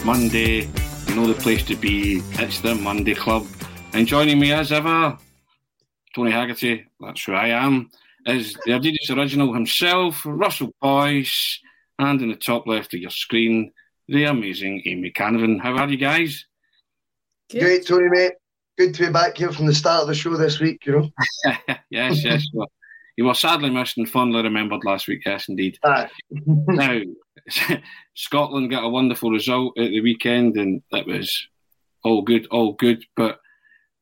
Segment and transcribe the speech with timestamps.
[0.00, 0.66] It's Monday,
[1.08, 3.46] you know the place to be, it's the Monday Club.
[3.92, 5.18] And joining me as ever,
[6.14, 7.90] Tony Haggerty, that's who I am,
[8.24, 11.60] is the Adidas original himself, Russell Boyce,
[11.98, 13.72] and in the top left of your screen,
[14.08, 15.60] the amazing Amy Canavan.
[15.60, 16.46] How are you guys?
[17.50, 18.32] Great, Tony, mate.
[18.78, 21.10] Good to be back here from the start of the show this week, you know.
[21.90, 22.46] yes, yes.
[22.54, 22.70] Well,
[23.18, 25.78] you were sadly missed and fondly remembered last week, yes, indeed.
[25.84, 26.08] Aye.
[26.46, 27.00] now,
[28.14, 31.48] Scotland got a wonderful result at the weekend, and it was
[32.04, 33.04] all good, all good.
[33.16, 33.40] But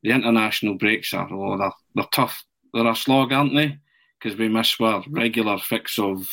[0.03, 2.45] the international breaks are oh, they're, they're tough.
[2.73, 3.79] They're a slog, aren't they?
[4.19, 6.29] Because we miss our regular fix of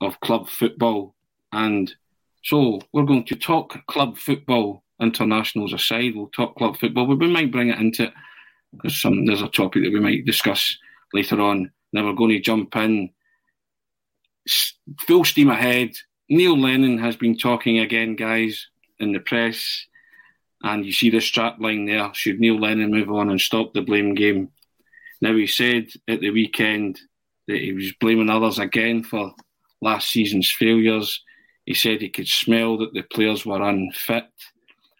[0.00, 1.14] of club football,
[1.52, 1.92] and
[2.44, 6.14] so we're going to talk club football internationals aside.
[6.14, 8.12] We'll talk club football, but we might bring it into it
[8.72, 10.76] because some there's a topic that we might discuss
[11.12, 11.70] later on.
[11.92, 13.10] Now we're going to jump in
[15.00, 15.90] full steam ahead.
[16.28, 18.68] Neil Lennon has been talking again, guys,
[18.98, 19.86] in the press,
[20.62, 22.12] and you see the strap line there.
[22.12, 24.50] Should Neil Lennon move on and stop the blame game?
[25.20, 27.00] Now he said at the weekend
[27.46, 29.34] that he was blaming others again for
[29.80, 31.22] last season's failures.
[31.64, 34.28] He said he could smell that the players were unfit,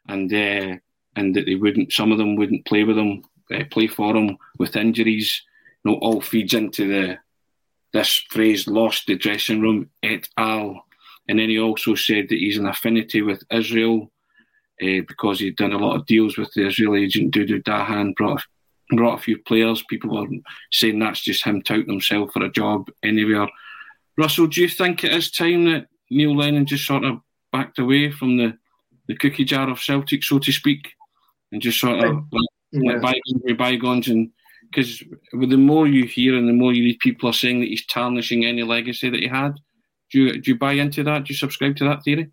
[0.09, 0.77] and uh,
[1.15, 1.93] and that they wouldn't.
[1.93, 3.23] Some of them wouldn't play with him,
[3.55, 5.43] uh, play for him with injuries.
[5.85, 7.19] You know, all feeds into the
[7.93, 10.88] this phrase "lost the dressing room" et al.
[11.29, 14.11] And then he also said that he's an affinity with Israel
[14.83, 18.43] uh, because he'd done a lot of deals with the Israeli agent Dudu Dahan, brought
[18.97, 19.83] brought a few players.
[19.89, 20.27] People were
[20.73, 23.47] saying that's just him touting himself for a job anywhere.
[24.17, 27.21] Russell, do you think it is time that Neil Lennon just sort of
[27.53, 28.57] backed away from the,
[29.07, 30.93] the cookie jar of Celtic, so to speak,
[31.53, 32.93] and just sort of let, Yeah.
[32.93, 34.09] let bygones be bygones?
[34.09, 34.31] And
[34.71, 35.03] because
[35.33, 38.45] the more you hear and the more you read, people are saying that he's tarnishing
[38.45, 39.55] any legacy that he had.
[40.11, 41.25] Do you, do you buy into that?
[41.25, 42.31] Do you subscribe to that theory?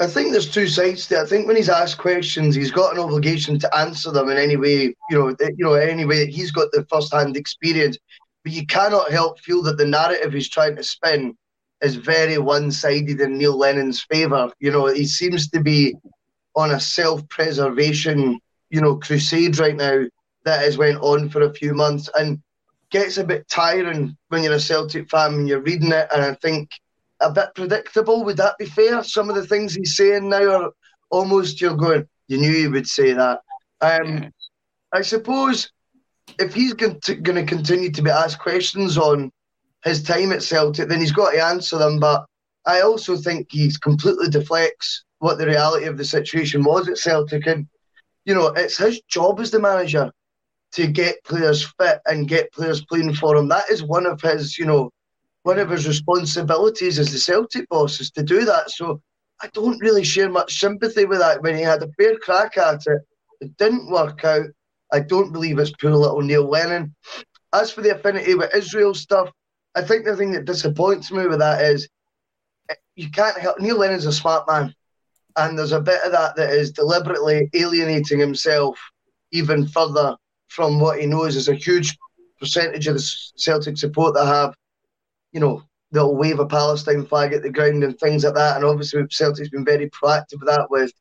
[0.00, 1.22] I think there's two sides to it.
[1.22, 4.56] I think when he's asked questions, he's got an obligation to answer them in any
[4.56, 7.96] way, you know, you know, any way that he's got the first-hand experience.
[8.42, 11.36] But you cannot help feel that the narrative he's trying to spin
[11.80, 14.50] is very one-sided in Neil Lennon's favour.
[14.58, 15.94] You know, he seems to be
[16.56, 18.40] on a self-preservation,
[18.70, 20.04] you know, crusade right now
[20.44, 22.42] that has went on for a few months and
[22.90, 26.08] gets a bit tiring when you're a Celtic fan and you're reading it.
[26.12, 26.70] And I think
[27.30, 28.24] a bit predictable.
[28.24, 29.02] Would that be fair?
[29.02, 30.70] Some of the things he's saying now are
[31.10, 32.06] almost you're going.
[32.28, 33.40] You knew he would say that.
[33.80, 34.32] Um,
[34.92, 35.70] I suppose
[36.38, 39.30] if he's going to, going to continue to be asked questions on
[39.84, 42.00] his time at Celtic, then he's got to answer them.
[42.00, 42.24] But
[42.66, 47.46] I also think he completely deflects what the reality of the situation was at Celtic,
[47.46, 47.66] and
[48.24, 50.10] you know it's his job as the manager
[50.72, 53.48] to get players fit and get players playing for him.
[53.48, 54.90] That is one of his, you know,
[55.44, 58.70] one of his responsibilities as the Celtic boss is to do that.
[58.70, 59.00] So
[59.40, 61.42] I don't really share much sympathy with that.
[61.42, 63.02] When he had a fair crack at it,
[63.40, 64.46] it didn't work out.
[64.92, 66.94] I don't believe it's poor little Neil Lennon.
[67.52, 69.30] As for the affinity with Israel stuff,
[69.74, 71.88] I think the thing that disappoints me with that is
[72.70, 73.60] eh, you can't help.
[73.60, 74.74] Neil Lennon's a smart man,
[75.36, 78.78] and there's a bit of that that is deliberately alienating himself
[79.30, 80.16] even further
[80.48, 81.98] from what he knows is a huge
[82.38, 84.54] percentage of the Celtic support that have,
[85.34, 88.56] you know, they'll wave a Palestine flag at the ground and things like that.
[88.56, 90.92] And obviously, Celtic's been very proactive with that with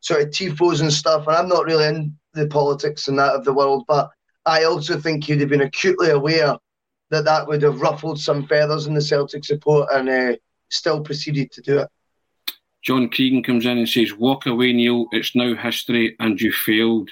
[0.00, 1.26] sort of tifos and stuff.
[1.26, 4.10] And I'm not really in the politics and that of the world, but
[4.44, 6.56] I also think he'd have been acutely aware
[7.10, 10.36] that that would have ruffled some feathers in the Celtic support and uh,
[10.68, 11.88] still proceeded to do it.
[12.82, 15.06] John Cregan comes in and says, Walk away, Neil.
[15.12, 17.10] It's now history and you failed.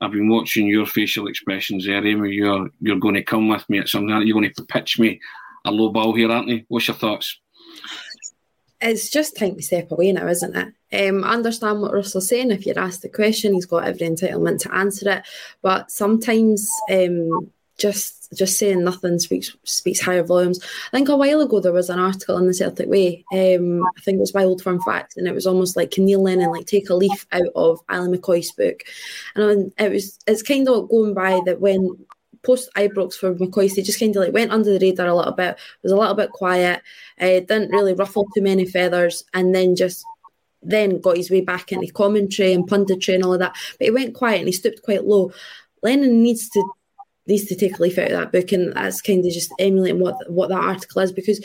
[0.00, 2.32] I've been watching your facial expressions there, Amy.
[2.32, 4.08] You're, you're going to come with me at something.
[4.08, 5.20] You're going to pitch me
[5.66, 6.64] a low ball here, aren't you?
[6.68, 7.38] What's your thoughts?
[8.80, 11.08] It's just time to step away now, isn't it?
[11.08, 12.50] Um, I understand what Russell's saying.
[12.50, 15.26] If you're asked the question, he's got every entitlement to answer it.
[15.62, 20.60] But sometimes um, just just saying nothing speaks speaks higher volumes.
[20.92, 23.24] I think a while ago there was an article in the Celtic Way.
[23.32, 26.22] Um, I think it was by Old Firm Facts, and it was almost like Neil
[26.22, 28.82] Lennon like take a leaf out of Ally McCoist's book,
[29.34, 31.96] and it was it's kind of going by that when
[32.46, 35.32] post Ibrox for McCoist, he just kind of like went under the radar a little
[35.32, 36.82] bit, was a little bit quiet,
[37.20, 40.04] uh, didn't really ruffle too many feathers, and then just
[40.62, 43.56] then got his way back into commentary and punditry and all of that.
[43.78, 45.32] But he went quiet and he stooped quite low.
[45.82, 46.64] Lennon needs to
[47.26, 50.00] needs to take a leaf out of that book, and that's kind of just emulating
[50.00, 51.12] what what that article is.
[51.12, 51.44] Because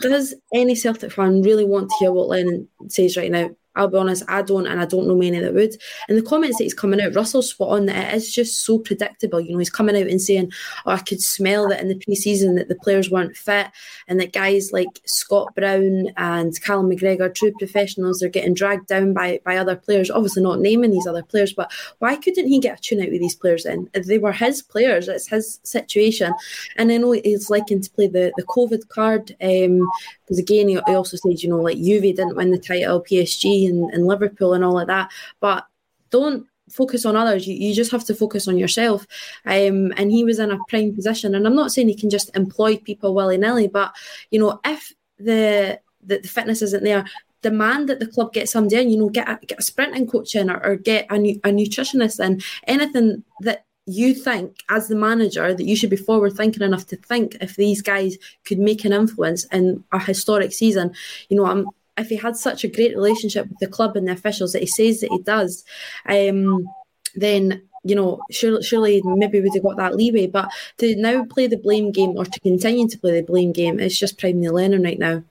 [0.00, 3.50] does any Celtic fan really want to hear what Lennon says right now?
[3.76, 5.76] I'll be honest, I don't, and I don't know many that would.
[6.08, 8.78] And the comments that he's coming out, Russell's spot on that it is just so
[8.78, 9.40] predictable.
[9.40, 10.52] You know, he's coming out and saying,
[10.86, 13.68] "Oh, I could smell that in the preseason that the players weren't fit,
[14.06, 19.12] and that guys like Scott Brown and Callum McGregor, true professionals, are getting dragged down
[19.12, 20.10] by by other players.
[20.10, 23.20] Obviously, not naming these other players, but why couldn't he get a tune out with
[23.20, 23.64] these players?
[23.64, 25.08] Then they were his players.
[25.08, 26.32] It's his situation,
[26.76, 29.34] and I know he's liking to play the the COVID card.
[29.42, 29.88] Um,
[30.24, 33.63] because again, he, he also said, you know, like Juve didn't win the title, PSG
[33.66, 35.10] and, and Liverpool and all like that.
[35.40, 35.66] But
[36.10, 37.46] don't focus on others.
[37.46, 39.06] You, you just have to focus on yourself.
[39.44, 41.34] Um, and he was in a prime position.
[41.34, 43.94] And I'm not saying he can just employ people willy nilly, but
[44.30, 47.04] you know, if the, the the fitness isn't there,
[47.42, 48.90] demand that the club get somebody in.
[48.90, 52.24] You know, get a, get a sprinting coach in, or, or get a, a nutritionist
[52.24, 52.42] in.
[52.66, 56.96] Anything that you think as the manager that you should be forward thinking enough to
[56.96, 60.90] think if these guys could make an influence in a historic season
[61.28, 64.12] you know i'm if he had such a great relationship with the club and the
[64.12, 65.64] officials that he says that he does
[66.08, 66.66] um,
[67.14, 70.26] then you know, surely, surely maybe we'd have got that leeway.
[70.26, 73.78] But to now play the blame game or to continue to play the blame game,
[73.78, 75.22] it's just prime Neil Lennon right now.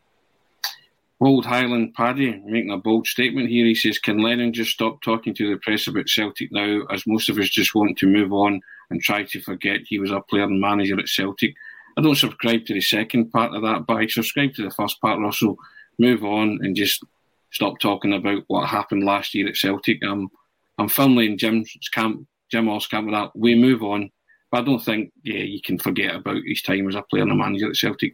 [1.19, 3.65] Old Highland Paddy making a bold statement here.
[3.65, 7.29] He says, Can Lennon just stop talking to the press about Celtic now, as most
[7.29, 10.43] of us just want to move on and try to forget he was a player
[10.43, 11.55] and manager at Celtic?
[11.97, 14.99] I don't subscribe to the second part of that, but I subscribe to the first
[14.99, 15.57] part, Russell.
[15.99, 17.03] Move on and just
[17.51, 19.99] stop talking about what happened last year at Celtic.
[20.03, 20.29] I'm,
[20.77, 23.31] I'm firmly in Jim's camp, Jim Hall's camp with that.
[23.35, 24.09] We move on.
[24.51, 27.31] But I don't think, yeah, you can forget about his time as a player and
[27.31, 28.13] a manager at Celtic.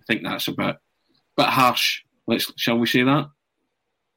[0.00, 0.76] I think that's a bit,
[1.36, 3.28] bit harsh Let's shall we say that?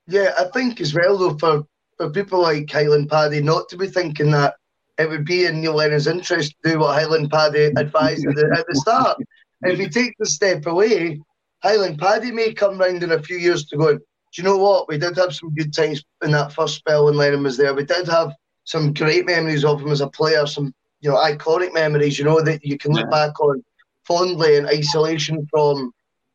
[0.08, 1.63] Yeah, I think as well though for
[1.98, 4.56] for people like Highland Paddy not to be thinking that
[4.98, 8.56] it would be in Neil Lennon's interest to do what Highland Paddy advised at, the,
[8.58, 9.18] at the start.
[9.63, 11.20] If he takes a step away,
[11.65, 14.01] Highland Paddy may come round in a few years to go, do
[14.36, 14.88] you know what?
[14.88, 17.74] We did have some good times in that first spell when Lennon was there.
[17.74, 18.34] We did have
[18.65, 22.39] some great memories of him as a player, some you know iconic memories, you know,
[22.41, 23.27] that you can look yeah.
[23.27, 23.63] back on
[24.03, 25.91] fondly in isolation from,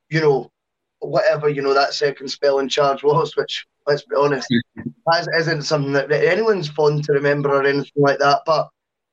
[0.09, 0.51] you know,
[0.99, 4.49] whatever you know that second spell in charge was, which let's be honest,
[5.39, 8.41] isn't something that, anyone's fond to remember or anything like that.
[8.47, 8.69] But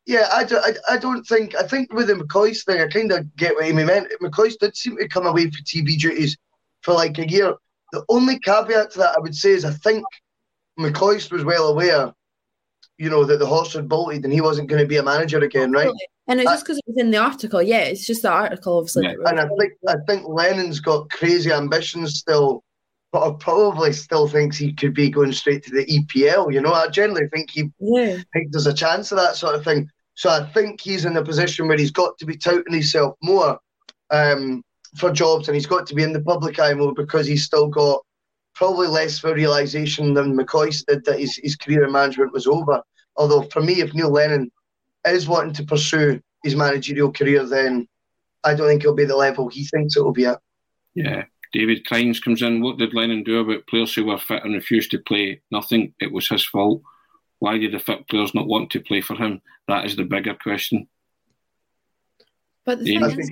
[0.07, 3.11] yeah, I, do, I, I don't think I think with the McCoist thing, I kind
[3.11, 4.07] of get what he meant.
[4.21, 6.37] McCoist did seem to come away for TV duties
[6.81, 7.53] for like a year.
[7.91, 10.05] The only caveat to that I would say is I think
[10.79, 12.13] McCoist was well aware,
[12.97, 15.39] you know, that the horse had bolted and he wasn't going to be a manager
[15.39, 15.91] again, right?
[16.27, 17.61] And it's just because it was in the article.
[17.61, 19.07] Yeah, it's just the article, obviously.
[19.07, 19.15] Yeah.
[19.25, 22.63] And I think I think Lennon's got crazy ambitions still,
[23.11, 26.53] but I probably still thinks he could be going straight to the EPL.
[26.53, 28.19] You know, I generally think he yeah.
[28.31, 29.89] think there's a chance of that sort of thing.
[30.17, 33.59] So I think he's in a position where he's got to be touting himself more
[34.09, 34.63] um,
[34.97, 37.67] for jobs, and he's got to be in the public eye more because he's still
[37.67, 38.01] got
[38.55, 42.47] probably less of a realization than McCoist did that his, his career in management was
[42.47, 42.81] over.
[43.15, 44.51] Although for me, if Neil Lennon
[45.05, 47.87] is wanting to pursue his managerial career, then
[48.43, 50.39] I don't think it'll be the level he thinks it will be at.
[50.95, 51.25] Yeah.
[51.53, 52.61] David Crines comes in.
[52.61, 55.41] What did Lennon do about players who were fit and refused to play?
[55.51, 55.93] Nothing.
[55.99, 56.81] It was his fault.
[57.39, 59.41] Why did the fit players not want to play for him?
[59.67, 60.87] That is the bigger question.
[62.65, 63.07] But the Yeah.
[63.09, 63.29] thing is,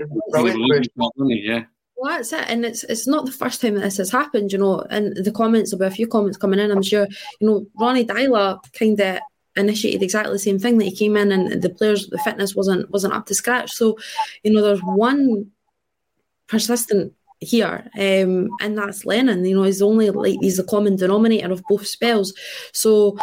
[1.44, 1.66] yeah.
[1.98, 4.58] Well, that's it, and it's it's not the first time that this has happened, you
[4.58, 4.82] know.
[4.90, 6.72] And the comments there'll be a few comments coming in.
[6.72, 7.08] I'm sure,
[7.40, 9.20] you know, Ronny Deila kind of
[9.56, 12.90] initiated exactly the same thing that he came in and the players the fitness wasn't
[12.92, 13.72] wasn't up to scratch.
[13.72, 13.98] So,
[14.44, 15.52] you know, there's one
[16.48, 19.46] persistent here, um, and that's Lennon.
[19.46, 22.34] You know, he's only like he's the common denominator of both spells.
[22.74, 23.18] So,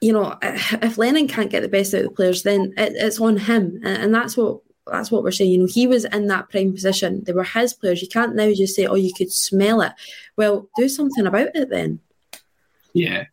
[0.00, 3.20] you know, if Lennon can't get the best out of the players, then it, it's
[3.20, 5.50] on him, and, and that's what that's what we're saying.
[5.50, 7.22] You know, he was in that prime position.
[7.24, 8.02] They were his players.
[8.02, 9.92] You can't now just say, "Oh, you could smell it."
[10.36, 12.00] Well, do something about it then.
[12.92, 13.26] Yeah,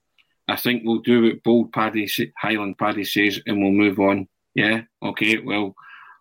[0.48, 4.28] I think we'll do what bold Paddy Highland Paddy says, and we'll move on.
[4.56, 5.38] Yeah, okay.
[5.38, 5.76] Well,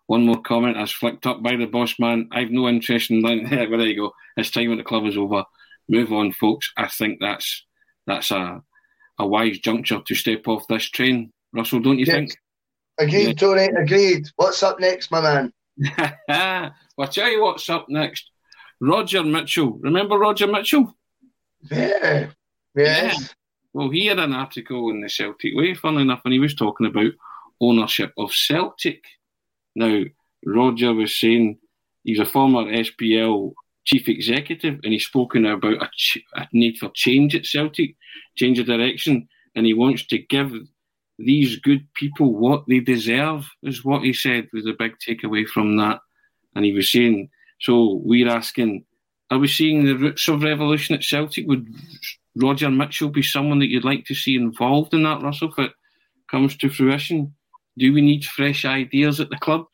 [0.06, 2.28] one more comment as flicked up by the boss man.
[2.32, 3.68] I've no interest in that.
[3.70, 4.12] well, there you go.
[4.36, 5.44] His time at the club is over.
[5.88, 6.72] Move on, folks.
[6.76, 7.64] I think that's
[8.06, 8.62] that's a
[9.18, 11.32] a wise juncture to step off this train.
[11.52, 12.14] Russell, don't you Yes.
[12.14, 12.36] think?
[12.98, 13.32] Agreed, Yeah.
[13.34, 13.64] Tony.
[13.76, 14.26] Agreed.
[14.36, 15.52] What's up next, my man?
[16.28, 18.30] well, I'll tell you what's up next.
[18.80, 19.78] Roger Mitchell.
[19.80, 20.96] Remember Roger Mitchell?
[21.70, 22.30] Yeah.
[22.76, 23.34] Yes.
[23.72, 26.86] Well, he had an article in the Celtic Way, funnily enough, and he was talking
[26.86, 27.12] about
[27.60, 29.04] ownership of Celtic.
[29.74, 30.02] Now,
[30.44, 31.58] Roger was saying
[32.04, 33.52] he's a former SPL
[33.88, 37.96] chief executive, and he's spoken about a, ch- a need for change at Celtic,
[38.36, 39.26] change of direction,
[39.56, 40.52] and he wants to give
[41.18, 45.78] these good people what they deserve, is what he said, was a big takeaway from
[45.78, 46.00] that.
[46.54, 47.30] And he was saying,
[47.60, 48.84] so we're asking,
[49.30, 51.46] are we seeing the roots of revolution at Celtic?
[51.46, 51.66] Would
[52.36, 55.72] Roger Mitchell be someone that you'd like to see involved in that, Russell, if it
[56.30, 57.34] comes to fruition?
[57.78, 59.64] Do we need fresh ideas at the club?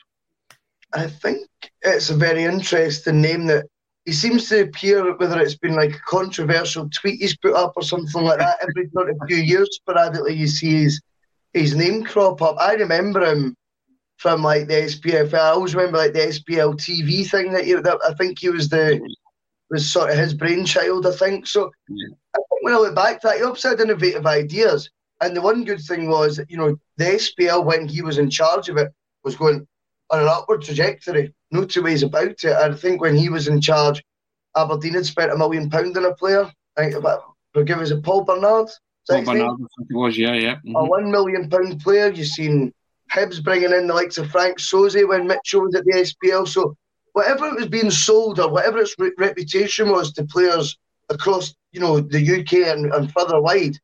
[0.92, 1.48] I think
[1.82, 3.66] it's a very interesting name that
[4.04, 7.82] he seems to appear, whether it's been like a controversial tweet he's put up or
[7.82, 11.00] something like that, every sort of few years sporadically you see his,
[11.54, 12.56] his name crop up.
[12.58, 13.56] I remember him
[14.18, 15.34] from like the SPFL.
[15.34, 18.68] I always remember like the SPL TV thing that, he, that I think he was
[18.68, 19.00] the
[19.70, 21.06] was sort of his brainchild.
[21.06, 21.70] I think so.
[21.88, 22.08] Yeah.
[22.34, 24.90] I think when I look back, to that he obviously had innovative ideas.
[25.20, 28.68] And the one good thing was, you know, the SPL when he was in charge
[28.68, 28.92] of it
[29.22, 29.66] was going
[30.10, 31.34] on an upward trajectory.
[31.50, 32.44] No two ways about it.
[32.44, 34.02] I think when he was in charge,
[34.56, 36.50] Aberdeen had spent a million pound on a player.
[36.76, 38.68] I think about forgive us, Paul Bernard.
[39.08, 39.24] Paul?
[39.24, 40.56] Bernard, I think it was, yeah, yeah.
[40.64, 40.88] a mhm.
[40.88, 42.08] one million pound player.
[42.08, 42.72] You've seen
[43.12, 46.48] Hibs bringing in the likes of Franck Sauzée when Mitchell was at the SPL.
[46.48, 46.76] So
[47.12, 50.76] whatever it was being sold or whatever its re- reputation was to players
[51.10, 53.78] across, you know, the UK and, and further wide,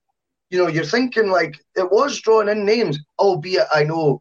[0.51, 4.21] you know, you're thinking like it was drawing in names, albeit I know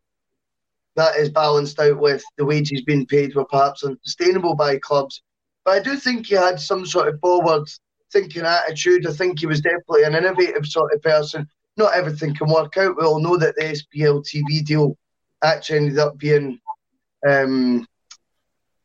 [1.00, 5.22] that is balanced out with the wages being paid were perhaps unsustainable by clubs.
[5.66, 7.68] But I do think he had some sort of forward
[8.12, 9.08] thinking attitude.
[9.08, 11.48] I think he was definitely an innovative sort of person
[11.80, 12.98] not everything can work out.
[12.98, 14.98] We all know that the SPL TV deal
[15.42, 16.60] actually ended up being
[17.28, 17.88] um,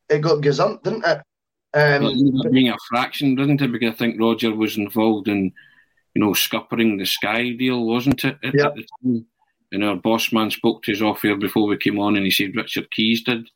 [0.09, 1.21] it got gazumped, didn't it?
[1.75, 3.73] Well, it Um, ended up being a fraction, didn't it?
[3.73, 5.53] Because I think Roger was involved in,
[6.15, 8.39] you know, scuppering the Sky deal, wasn't it?
[8.45, 8.67] At, Yeah.
[8.67, 9.23] at?
[9.75, 12.31] And our boss man spoke to us off air before we came on, and he
[12.31, 13.49] said Richard Keys did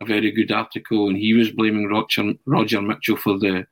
[0.00, 3.64] a very good article, and he was blaming Roger, Roger Mitchell for the,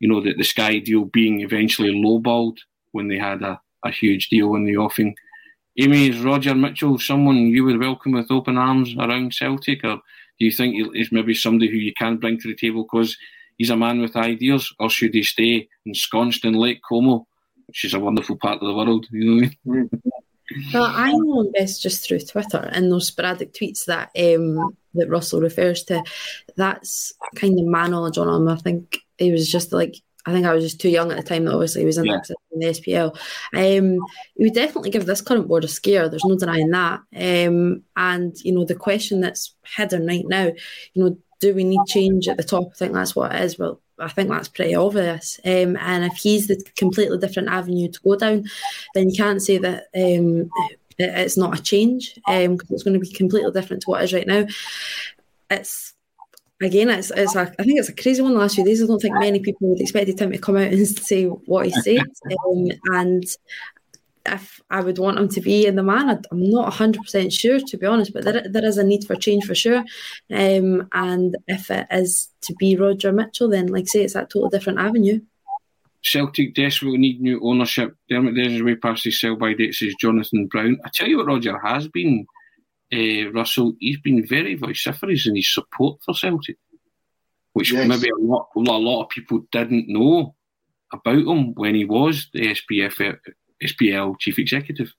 [0.00, 2.56] you know, the, the Sky deal being eventually lowballed
[2.92, 5.14] when they had a, a huge deal in the offing.
[5.78, 9.96] Amy, is Roger Mitchell someone you would welcome with open arms around Celtic, or
[10.38, 13.14] do you think he's maybe somebody who you can bring to the table because
[13.58, 17.26] he's a man with ideas, or should he stay ensconced in Lake Como,
[17.66, 19.06] which is a wonderful part of the world?
[19.10, 19.90] You know what I mean?
[20.06, 20.25] Mm.
[20.72, 25.08] Well, I know him best just through Twitter and those sporadic tweets that um, that
[25.10, 26.02] Russell refers to.
[26.56, 28.48] That's kind of my knowledge on him.
[28.48, 29.96] I think he was just like
[30.28, 32.04] I think I was just too young at the time that obviously he was in,
[32.06, 32.18] Yeah.
[32.50, 33.16] in the SPL.
[33.54, 33.98] Um,
[34.36, 36.08] he would definitely give this current board a scare.
[36.08, 37.00] There's no denying that.
[37.14, 40.50] Um, and you know the question that's hidden right now,
[40.94, 42.68] you know, do we need change at the top?
[42.70, 43.58] I think that's what it is.
[43.58, 45.40] Well, I think that's pretty obvious.
[45.44, 48.44] Um, and if he's the completely different avenue to go down,
[48.94, 50.50] then you can't say that um,
[50.98, 54.12] it's not a change because it's going to be completely different to what it is
[54.12, 54.46] right now.
[55.50, 55.94] It's
[56.62, 58.82] again, it's, it's a, I think it's a crazy one the last few days.
[58.82, 61.72] I don't think many people would expect him to come out and say what he
[61.82, 62.06] said.
[62.46, 63.24] Um, and
[64.28, 67.58] if I would want him to be in the man, I- I'm not 100% sure,
[67.60, 69.84] to be honest, but there, there is a need for change for sure.
[70.30, 74.30] Um, and if it is to be Roger Mitchell, then, like I say, it's that
[74.30, 75.20] totally different avenue.
[76.02, 77.96] Celtic desperately need new ownership.
[78.08, 80.78] Dermot Desmond's way past his sell by date, says Jonathan Brown.
[80.84, 82.26] I tell you what, Roger has been
[82.92, 86.56] uh, Russell, he's been very vociferous in his support for Celtic,
[87.52, 87.88] which Yes.
[87.88, 90.36] maybe a lot, a lot of people didn't know
[90.92, 93.18] about him when he was the SPF,
[93.62, 94.92] SPL chief executive.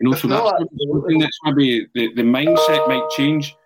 [0.00, 0.50] You know, so that's
[0.90, 3.56] something that's maybe the, the mindset might change.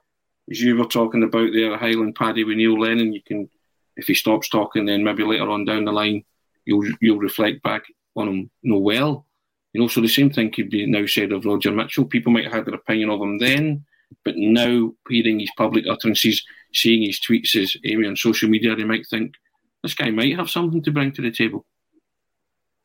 [0.50, 3.49] As you were talking about there, Highland Paddy with Neil Lennon, you can,
[3.97, 6.25] if he stops talking, then maybe later on down the line,
[6.64, 7.83] you'll you'll reflect back
[8.17, 9.26] on him no well.
[9.73, 12.05] You know, so the same thing could be now said of Roger Mitchell.
[12.05, 13.85] People might have had their opinion of him then,
[14.25, 18.85] but now hearing his public utterances, seeing his tweets as Amy on social media, they
[18.85, 19.35] might think
[19.83, 21.64] this guy might have something to bring to the table.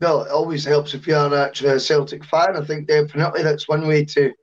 [0.01, 2.57] Well, it always helps if you are actually a Celtic fan.
[2.57, 4.33] I think definitely that's one way to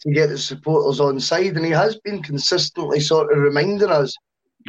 [0.00, 1.56] to get the supporters on side.
[1.56, 4.14] And he has been consistently sort of reminding us,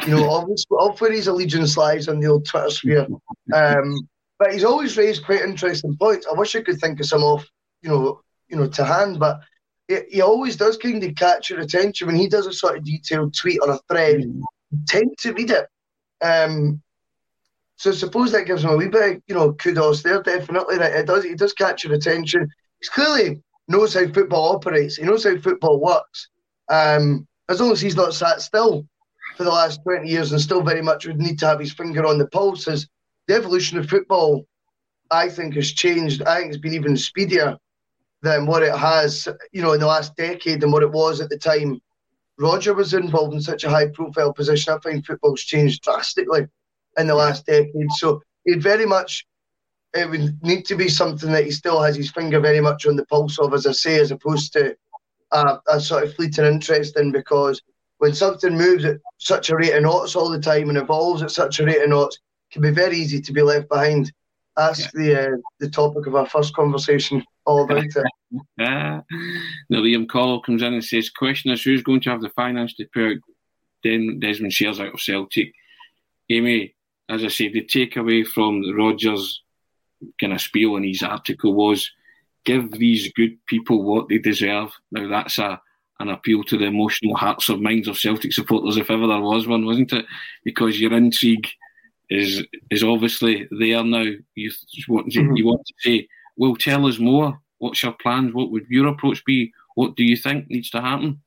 [0.06, 3.08] you know, obviously of where his allegiance lies on the old Twitter sphere.
[3.54, 4.08] Um,
[4.40, 6.28] but he's always raised quite interesting points.
[6.28, 7.46] I wish I could think of some off,
[7.82, 9.40] you know, you know, to hand, but
[9.88, 12.86] he, he always does kind of catch your attention when he does a sort of
[12.86, 14.22] detailed tweet or a thread.
[14.22, 14.44] You
[14.88, 15.68] tend to read it.
[16.22, 16.82] Um,
[17.78, 20.22] so suppose that gives him a wee bit, of, you know, kudos there.
[20.22, 21.24] Definitely, it does.
[21.24, 22.50] He does catch your attention.
[22.80, 24.96] He's clearly knows how football operates.
[24.96, 26.30] He knows how football works.
[26.70, 28.86] Um, as long as he's not sat still
[29.36, 32.06] for the last twenty years and still very much would need to have his finger
[32.06, 32.88] on the pulse, as
[33.28, 34.46] the evolution of football,
[35.12, 36.24] I think, has changed.
[36.24, 37.58] I think it's been even speedier
[38.24, 41.30] than what it has, you know, in the last decade than what it was at
[41.30, 41.80] the time
[42.40, 44.74] Roger was involved in such a high profile position.
[44.74, 46.48] I find football's changed drastically
[46.98, 47.92] in the last decade.
[47.98, 49.26] So it very much
[49.94, 52.96] it would need to be something that he still has his finger very much on
[52.96, 54.76] the pulse of, as I say, as opposed to
[55.32, 57.62] a, a sort of fleeting interest in because
[57.98, 61.32] when something moves at such a rate of knots all the time and evolves at
[61.32, 64.12] such a rate of knots, it can be very easy to be left behind.
[64.56, 67.96] That's the uh, the topic of our first conversation all about it.
[68.58, 69.04] Now
[69.72, 72.84] Liam Call comes in and says, question is who's going to have the finance to
[72.98, 73.18] out
[73.84, 75.54] Den- Desmond shares out of Celtic?
[76.30, 76.76] Amy,
[77.10, 79.42] as I said, the takeaway from Rogers
[80.20, 81.90] kind of spiel in his article was
[82.46, 84.72] give these good people what they deserve.
[84.92, 85.62] Now that's a
[86.00, 89.48] an appeal to the emotional hearts of minds of Celtic supporters, if ever there was
[89.48, 90.06] one, wasn't it?
[90.44, 91.48] Because your intrigue
[92.10, 94.06] is is obviously there now.
[94.36, 94.52] You
[94.88, 95.36] want to, mm-hmm.
[95.36, 97.40] you want to say, well, tell us more.
[97.58, 98.34] What's your plans?
[98.34, 99.52] What would your approach be?
[99.76, 101.22] What do you think needs to happen?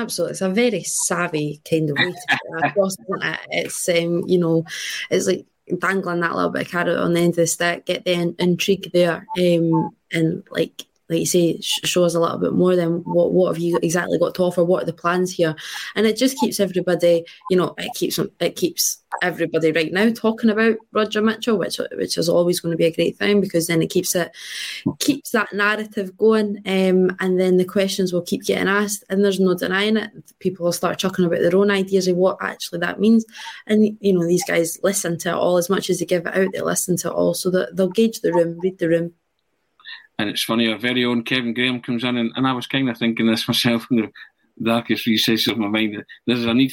[0.00, 2.38] Absolutely, it's a very savvy kind of way to
[3.22, 3.40] it?
[3.50, 4.64] It's um, you know,
[5.10, 5.46] it's like
[5.78, 8.36] dangling that little bit of carrot on the end of the stick, get the in-
[8.38, 13.02] intrigue there, um, and like like you say, show us a little bit more than
[13.02, 14.64] what what have you exactly got to offer?
[14.64, 15.56] What are the plans here?
[15.96, 20.50] And it just keeps everybody, you know, it keeps it keeps everybody right now talking
[20.50, 23.82] about Roger Mitchell, which which is always going to be a great thing because then
[23.82, 24.30] it keeps it
[25.00, 29.40] keeps that narrative going, um, and then the questions will keep getting asked, and there's
[29.40, 30.10] no denying it.
[30.38, 33.24] People will start chucking about their own ideas of what actually that means,
[33.66, 36.36] and you know these guys listen to it all as much as they give it
[36.36, 36.52] out.
[36.52, 39.12] They listen to it all, so that they'll gauge the room, read the room.
[40.20, 42.90] And it's funny, our very own Kevin Graham comes in, and, and I was kind
[42.90, 44.12] of thinking this myself in the
[44.62, 46.04] darkest recesses of my mind.
[46.26, 46.72] There's a need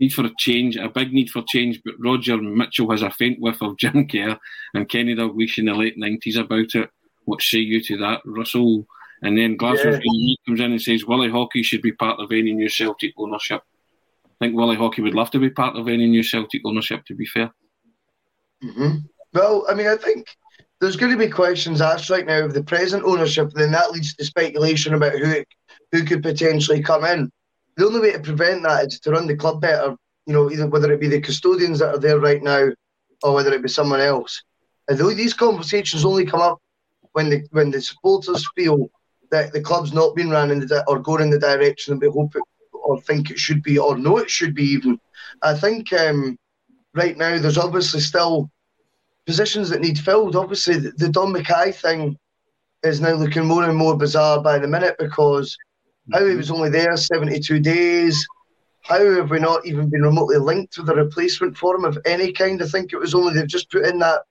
[0.00, 1.80] need for a change, a big need for change.
[1.84, 4.36] But Roger Mitchell has a faint whiff of Jim Kerr
[4.74, 6.90] and Kenny Dalglish in the late nineties about it.
[7.26, 8.88] What say you to that, Russell?
[9.22, 10.34] And then Glasgow Yeah.
[10.44, 13.62] comes in and says Willie Haughey should be part of any new Celtic ownership.
[14.24, 17.04] I think Willie Haughey would love to be part of any new Celtic ownership.
[17.06, 17.52] To be fair,
[18.62, 18.96] hmm
[19.32, 20.26] Well, I mean, I think
[20.80, 24.14] there's going to be questions asked right now of the present ownership, then that leads
[24.14, 25.48] to speculation about who it,
[25.92, 27.30] who could potentially come in.
[27.76, 29.94] The only way to prevent that is to run the club better.
[30.26, 32.68] You know, either whether it be the custodians that are there right now,
[33.22, 34.42] or whether it be someone else.
[34.88, 36.58] And these conversations only come up
[37.12, 38.90] when the when the supporters feel
[39.30, 42.10] that the club's not been run in the or going in the direction that they
[42.10, 44.98] hope it or think it should be or know it should be even.
[45.42, 46.36] I think um,
[46.94, 48.50] right now there's obviously still
[49.30, 50.34] positions that need filled.
[50.34, 52.18] Obviously, the, the Dom McKay thing
[52.82, 55.56] is now looking more and more bizarre by the minute because
[56.12, 56.38] how he mm-hmm.
[56.38, 58.26] was only there 72 days.
[58.82, 62.32] How have we not even been remotely linked with a replacement for him of any
[62.32, 62.60] kind?
[62.60, 64.22] I think it was only they've just put in that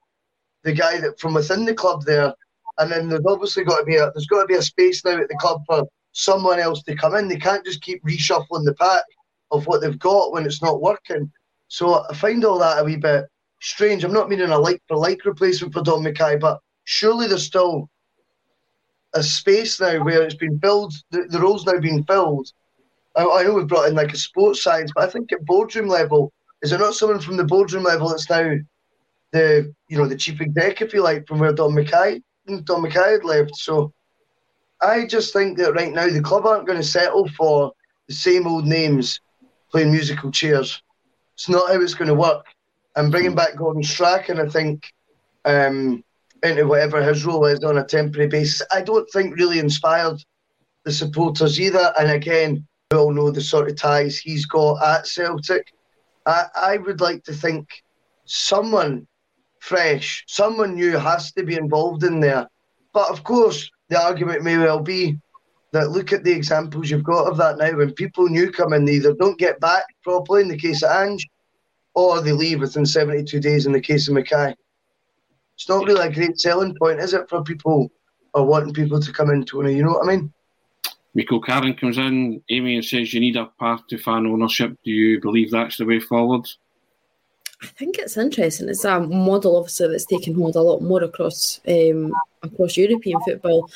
[0.63, 2.33] the guy that from within the club there,
[2.79, 5.17] and then there's obviously got to be a there's got to be a space now
[5.17, 7.29] at the club for someone else to come in.
[7.29, 9.03] They can't just keep reshuffling the pack
[9.51, 11.31] of what they've got when it's not working.
[11.69, 13.27] So I find all that a wee bit
[13.61, 14.03] strange.
[14.03, 17.89] I'm not meaning a like for like replacement for Dom McKay, but surely there's still
[19.13, 20.93] a space now where it's been filled.
[21.11, 22.51] The, the role's now been filled.
[23.15, 25.87] I, I know we've brought in like a sports science, but I think at boardroom
[25.87, 28.55] level, is there not someone from the boardroom level that's now
[29.31, 32.21] the you know the chief exec, if you like, from where Dom McKay
[32.63, 33.55] Dom McKay had left?
[33.55, 33.93] So
[34.81, 37.71] I just think that right now the club aren't going to settle for
[38.07, 39.19] the same old names
[39.71, 40.81] playing musical chairs.
[41.35, 42.45] It's not how it's going to work.
[42.95, 44.91] And bringing back Gordon Strachan, I think,
[45.45, 46.03] um,
[46.43, 50.23] into whatever his role is on a temporary basis, I don't think really inspired
[50.85, 51.93] the supporters either.
[51.99, 55.71] And again, we all know the sort of ties he's got at Celtic.
[56.25, 57.67] I, I would like to think
[58.25, 59.07] someone
[59.59, 62.47] fresh, someone new has to be involved in there.
[62.93, 65.19] But of course, the argument may well be
[65.71, 67.77] that look at the examples you've got of that now.
[67.77, 70.91] When people new come in, they either don't get back properly in the case of
[70.91, 71.27] Ange,
[71.95, 74.55] or they leave within 72 days in the case of McKay.
[75.55, 77.91] It's not really a great selling point, is it, for people
[78.33, 79.75] or wanting people to come in, Tony?
[79.75, 80.33] You know what I mean?
[81.15, 84.77] Michael Carron comes in, Amy, and says you need a path to fan ownership.
[84.85, 86.47] Do you believe that's the way forward?
[87.61, 88.69] I think it's interesting.
[88.69, 93.69] It's a model, obviously, that's taken hold a lot more across um, across European football.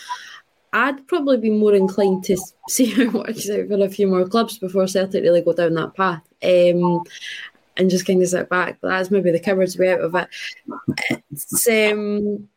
[0.71, 2.38] I'd probably be more inclined to
[2.69, 5.73] see how it works out for a few more clubs before Celtic really go down
[5.73, 6.23] that path.
[6.43, 7.04] Um,
[7.77, 8.77] and just kind of sit back.
[8.81, 10.27] But that's maybe the cowards way out of it.
[11.31, 12.49] It's um,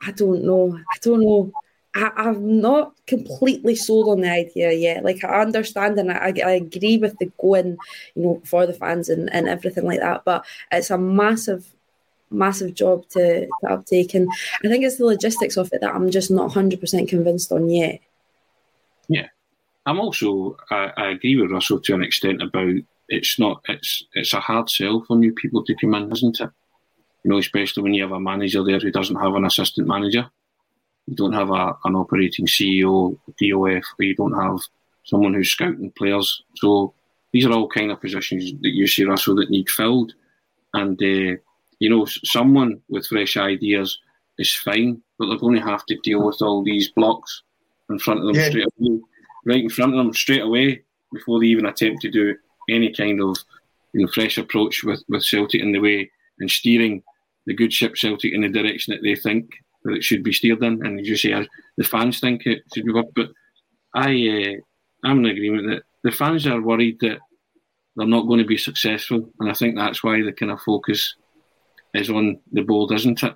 [0.00, 0.76] I don't know.
[0.76, 1.52] I don't know.
[1.94, 5.04] I, am not completely sold on the idea yet.
[5.04, 7.76] Like I understand and I, I agree with the going,
[8.14, 10.24] you know, for the fans and, and everything like that.
[10.24, 11.66] But it's a massive,
[12.30, 14.28] massive job to, to uptake, and
[14.64, 17.68] I think it's the logistics of it that I'm just not 100 percent convinced on
[17.68, 18.00] yet.
[19.08, 19.28] Yeah,
[19.84, 22.76] I'm also I, I agree with Russell to an extent about
[23.12, 26.50] it's not it's it's a hard sell for new people to come in, isn't it?
[27.24, 30.30] You know, especially when you have a manager there who doesn't have an assistant manager
[31.06, 34.58] you don't have a, an operating CEO, DOF, or you don't have
[35.04, 36.42] someone who's scouting players.
[36.56, 36.94] So
[37.32, 40.14] these are all kind of positions that you see, Russell, that need filled.
[40.74, 41.36] And, uh,
[41.80, 43.98] you know, someone with fresh ideas
[44.38, 47.42] is fine, but they're going to have to deal with all these blocks
[47.90, 48.48] in front of them yeah.
[48.48, 49.00] straight away,
[49.44, 52.34] right in front of them straight away before they even attempt to do
[52.68, 53.36] any kind of
[53.92, 57.02] you know, fresh approach with, with Celtic in the way and steering
[57.46, 59.50] the good ship Celtic in the direction that they think
[59.84, 61.46] that it should be steered in, and as you say,
[61.76, 63.14] the fans think it should be worked.
[63.14, 63.30] But
[63.94, 64.10] I,
[64.54, 67.18] uh, I'm in agreement that the fans are worried that
[67.96, 71.16] they're not going to be successful, and I think that's why the kind of focus
[71.94, 73.34] is on the board, isn't it?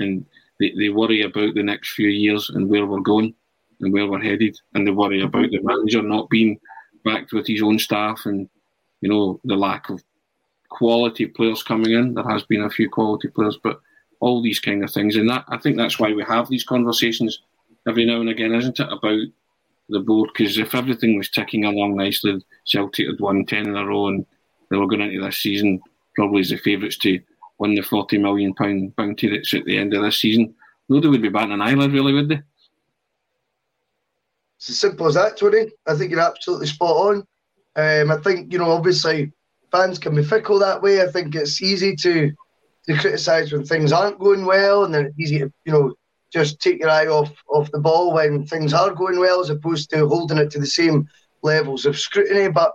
[0.00, 0.26] And
[0.58, 3.34] they, they worry about the next few years and where we're going
[3.80, 6.58] and where we're headed, and they worry about the manager not being
[7.04, 8.48] backed with his own staff and
[9.04, 10.02] you know the lack of
[10.70, 12.14] quality players coming in.
[12.14, 13.78] There has been a few quality players, but
[14.20, 15.16] all these kind of things.
[15.16, 17.42] And that I think that's why we have these conversations
[17.86, 19.20] every now and again, isn't it, about
[19.90, 20.30] the board?
[20.32, 24.24] Because if everything was ticking along nicely, Celtic had won 10 in a row and
[24.70, 25.82] they were going into this season
[26.16, 27.20] probably as the favourites to
[27.58, 30.54] win the £40 million bounty that's at the end of this season.
[30.88, 32.40] Nobody would be batting an eyelid, really, would they?
[34.56, 35.70] It's as simple as that, Tony.
[35.86, 37.26] I think you're absolutely spot on.
[37.76, 39.32] Um, I think, you know, obviously
[39.74, 41.02] fans can be fickle that way.
[41.02, 42.32] I think it's easy to
[42.86, 45.94] to criticise when things aren't going well, and then easy to you know
[46.32, 49.90] just take your eye off off the ball when things are going well, as opposed
[49.90, 51.08] to holding it to the same
[51.42, 52.48] levels of scrutiny.
[52.48, 52.72] But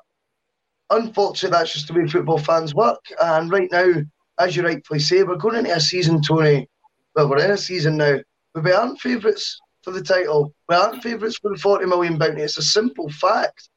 [0.90, 3.04] unfortunately, that's just the way football fans work.
[3.22, 3.94] And right now,
[4.40, 6.68] as you rightfully say, we're going into a season, Tony.
[7.16, 8.20] Well, we're in a season now.
[8.56, 10.54] We aren't favourites for the title.
[10.68, 12.42] We aren't favourites for the 40 million bounty.
[12.42, 13.70] It's a simple fact.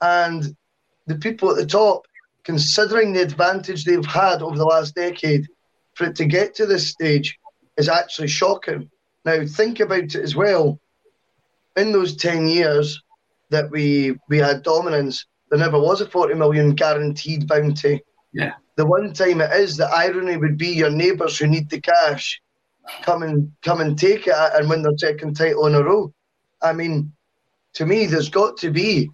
[0.00, 0.54] And
[1.08, 2.06] the people at the top,
[2.44, 5.46] considering the advantage they've had over the last decade,
[5.94, 7.36] for it to get to this stage
[7.76, 8.88] is actually shocking.
[9.24, 10.78] Now, think about it as well.
[11.76, 13.02] In those 10 years
[13.50, 18.02] that we we had dominance, there never was a 40 million guaranteed bounty.
[18.32, 18.54] Yeah.
[18.76, 22.40] The one time it is, the irony would be your neighbours who need the cash
[23.02, 26.12] come and come and take it and win their second title in a row.
[26.62, 27.12] I mean,
[27.74, 29.10] to me, there's got to be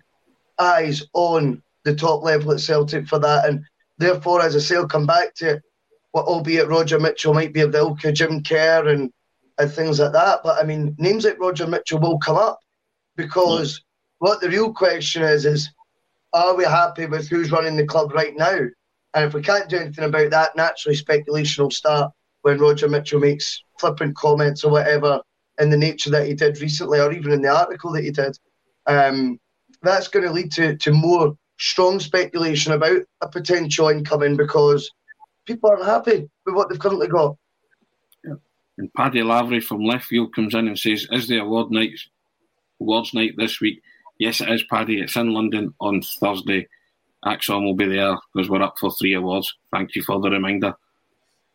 [0.58, 3.46] eyes on the top level at Celtic for that.
[3.46, 3.64] And
[3.98, 5.62] therefore, as I say, I'll come back to it
[6.14, 9.12] well, albeit Roger Mitchell might be of the ilk of Jim Kerr and,
[9.58, 10.40] and things like that.
[10.44, 12.60] But I mean, names like Roger Mitchell will come up
[13.16, 13.82] because
[14.18, 15.68] what the real question is is
[16.32, 18.58] are we happy with who's running the club right now?
[19.14, 23.20] And if we can't do anything about that, naturally speculation will start when Roger Mitchell
[23.20, 25.20] makes flippant comments or whatever
[25.58, 28.36] in the nature that he did recently, or even in the article that he did.
[28.86, 29.38] Um,
[29.82, 34.90] that's going to lead to, to more strong speculation about a potential incoming because
[35.46, 37.36] people aren't happy with what they've currently got.
[38.24, 38.34] Yeah.
[38.78, 41.98] And Paddy Lavery from left field comes in and says, "Is the award night
[42.80, 43.82] awards night this week?"
[44.18, 45.00] Yes, it is, Paddy.
[45.00, 46.68] It's in London on Thursday.
[47.24, 49.54] ACSOM will be there because we're up for three awards.
[49.72, 50.74] Thank you for the reminder.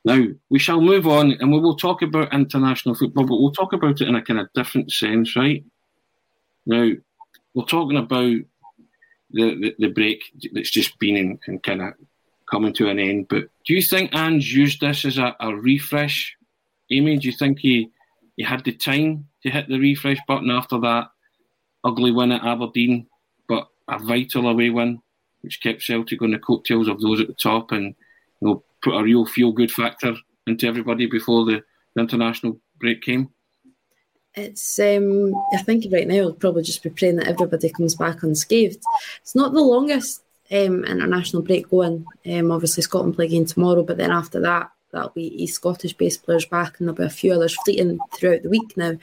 [0.04, 3.74] Now, we shall move on and we will talk about international football, but we'll talk
[3.74, 5.64] about it in a kind of different sense, right?
[6.66, 6.92] Now,
[7.54, 8.36] we're talking about
[9.32, 11.94] the, the, break that's just been in, and kind of
[12.50, 16.36] coming to an end, but do you think Ange used this as a, a refresh?
[16.92, 17.92] Amy, do you think he,
[18.38, 21.10] he had the time to hit the refresh button after that
[21.84, 23.08] ugly win at Aberdeen,
[23.48, 25.02] but a vital away win,
[25.42, 27.96] which kept Celtic on the coattails of those at the top and
[28.42, 30.16] you know, put a real feel good factor
[30.48, 31.62] into everybody before the,
[31.96, 33.30] the international break came?
[34.36, 38.24] It's um, I think right now we'll probably just be praying that everybody comes back
[38.24, 38.82] unscathed.
[39.22, 42.06] It's not the longest um, international break going.
[42.32, 46.24] Um, obviously Scotland play again tomorrow, but then after that that'll be East Scottish based
[46.24, 48.94] players back, and there'll be a few others fleeting throughout the week now.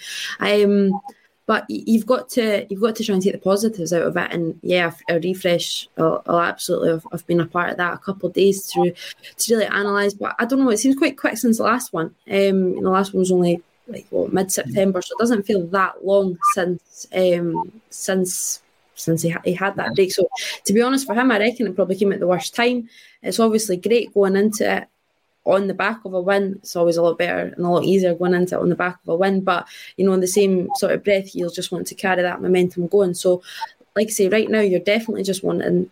[0.41, 1.01] Um,
[1.47, 4.33] but you've got to you've got to try and take the positives out of it.
[4.33, 6.91] And yeah, a refresh, I'll, I'll absolutely.
[6.91, 8.93] I've, I've, been a part of that a couple of days to
[9.37, 10.15] to really analyse.
[10.15, 10.71] But I don't know.
[10.71, 12.07] It seems quite quick since the last one.
[12.29, 16.39] Um, the last one was only like mid September, so it doesn't feel that long
[16.55, 18.63] since um since
[18.95, 20.13] since he, ha- he had that break.
[20.13, 20.27] So
[20.65, 22.89] to be honest, for him, I reckon it probably came at the worst time.
[23.23, 24.89] It's obviously great going into it
[25.47, 28.15] on the back of a win, it's always a lot better and a lot easier
[28.15, 29.41] going into it on the back of a win.
[29.41, 32.43] But you know, in the same sort of breath, you'll just want to carry that
[32.43, 33.15] momentum going.
[33.15, 33.43] So,
[33.95, 35.89] like I say, right now, you're definitely just wanting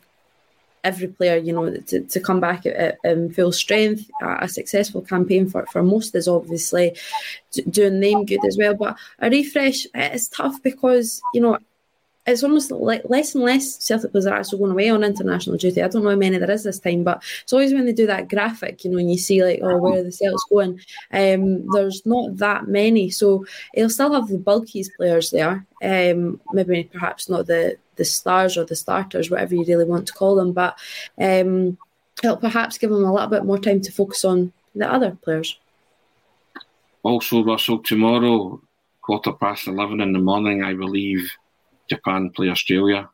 [0.84, 4.08] every player, you know, to, to come back at, at full strength.
[4.22, 6.96] A, successful campaign for, for most is obviously
[7.70, 8.74] doing them good as well.
[8.74, 11.58] But a refresh is tough because, you know,
[12.26, 15.82] it's almost like less and less Celtic players are actually going away on international duty.
[15.82, 18.06] I don't know how many there is this time, but it's always when they do
[18.06, 20.80] that graphic, you know, and you see like, oh, where are the Celtics going?
[21.12, 25.66] Um, there's not that many, so he'll still have the bulkiest players there.
[25.82, 30.12] Um, maybe perhaps not the the stars or the starters, whatever you really want to
[30.14, 30.78] call them, but
[31.20, 31.76] um,
[32.22, 35.58] it'll perhaps give him a little bit more time to focus on the other players.
[37.02, 38.60] Also, Russell, tomorrow,
[39.02, 41.30] quarter past eleven in the morning, I believe
[41.88, 43.08] Japan play Australia.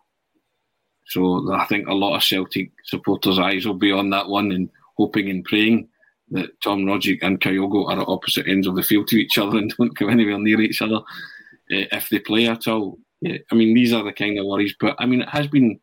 [1.06, 4.70] So I think a lot of Celtic supporters' eyes will be on that one and
[4.96, 5.88] hoping and praying
[6.30, 9.59] that Tom Rogic and Kyogo are at opposite ends of the field to each other
[9.59, 12.98] and don't come anywhere near each other uh, if they play at all.
[13.20, 14.74] Yeah, I mean, these are the kind of worries.
[14.78, 15.78] But I mean, it has been,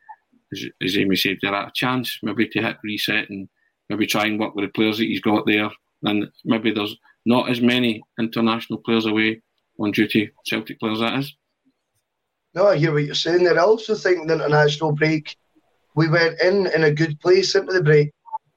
[0.51, 3.47] as, as Amy said, there are a chance maybe to hit reset and
[3.89, 5.69] maybe try and work with the players that he's got there.
[6.03, 6.95] And maybe there's
[7.25, 9.41] not as many international players away
[9.79, 11.35] on duty, Celtic players, that is.
[12.57, 13.59] No, I hear what you're saying there.
[13.59, 15.37] I also think the international break,
[15.93, 18.11] we went in in a good place into the break.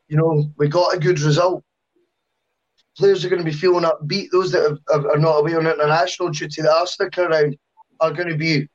[0.08, 1.62] You know, we got a good result.
[2.96, 4.30] Players are going to be feeling upbeat.
[4.32, 7.58] Those that have, are not away on international duty that are sticking around
[8.00, 8.66] are going to be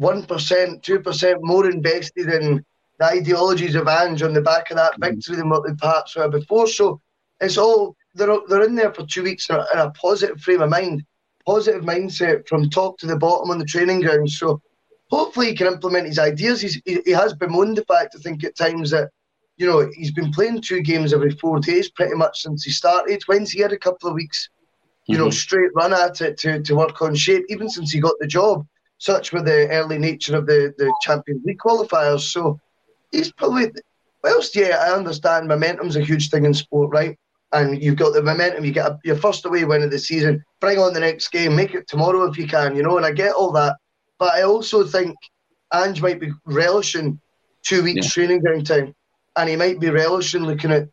[0.00, 2.64] 1%, 2% more invested in
[3.00, 5.16] the ideologies of Ange on the back of that mm-hmm.
[5.16, 6.68] victory than what they perhaps were before.
[6.68, 7.00] So
[7.40, 10.62] it's all, they're, they're in there for two weeks in a, in a positive frame
[10.62, 11.04] of mind
[11.48, 14.28] positive mindset from top to the bottom on the training ground.
[14.40, 14.60] So
[15.16, 16.60] hopefully he can implement his ideas.
[16.60, 19.08] He's, he, he has bemoaned the fact, I think, at times that,
[19.56, 23.22] you know, he's been playing two games every four days pretty much since he started.
[23.28, 24.50] When's he had a couple of weeks,
[25.06, 25.24] you mm-hmm.
[25.24, 28.26] know, straight run at it to, to work on shape, even since he got the
[28.26, 28.66] job,
[28.98, 32.24] such were the early nature of the, the Champions League qualifiers.
[32.34, 32.60] So
[33.10, 33.66] he's probably,
[34.22, 37.16] whilst, yeah, I understand momentum's a huge thing in sport, right?
[37.52, 38.64] And you've got the momentum.
[38.64, 40.44] You get a, your first away win of the season.
[40.60, 41.56] Bring on the next game.
[41.56, 42.76] Make it tomorrow if you can.
[42.76, 43.76] You know, and I get all that,
[44.18, 45.16] but I also think
[45.72, 47.20] Ange might be relishing
[47.62, 48.10] two weeks yeah.
[48.10, 48.94] training ground time,
[49.36, 50.88] and he might be relishing looking at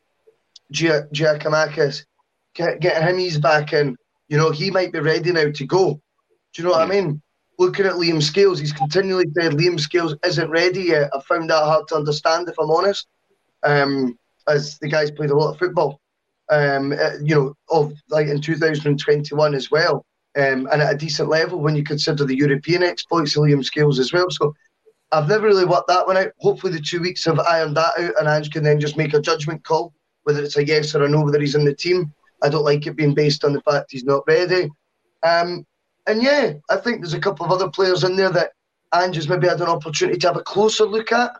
[0.71, 2.05] Gia- Giakoumakis,
[2.53, 3.97] getting him eased back in.
[4.27, 5.93] You know, he might be ready now to go.
[6.53, 6.97] Do you know what yeah.
[6.97, 7.21] I mean?
[7.57, 11.09] Looking at Liam Scales, he's continually said Liam Scales isn't ready yet.
[11.13, 13.07] I found that hard to understand, if I'm honest.
[13.63, 16.01] Um, as the guy's played a lot of football
[16.49, 20.05] um, uh, you know, of like in 2021 as well,
[20.37, 24.13] um, and at a decent level when you consider the European exploits Liam Scales as
[24.13, 24.29] well.
[24.29, 24.53] So
[25.11, 26.31] I've never really worked that one out.
[26.39, 29.21] Hopefully, the two weeks have ironed that out, and Ange can then just make a
[29.21, 29.93] judgment call
[30.25, 32.11] whether it's a yes or a no whether he's in the team.
[32.43, 34.69] I don't like it being based on the fact he's not ready.
[35.23, 35.65] Um,
[36.07, 38.51] and yeah, I think there's a couple of other players in there that
[38.93, 41.31] Ange has maybe had an opportunity to have a closer look at.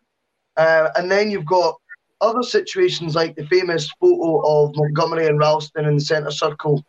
[0.56, 1.76] Uh, and then you've got
[2.21, 6.84] other situations like the famous photo of Montgomery and Ralston in the centre circle,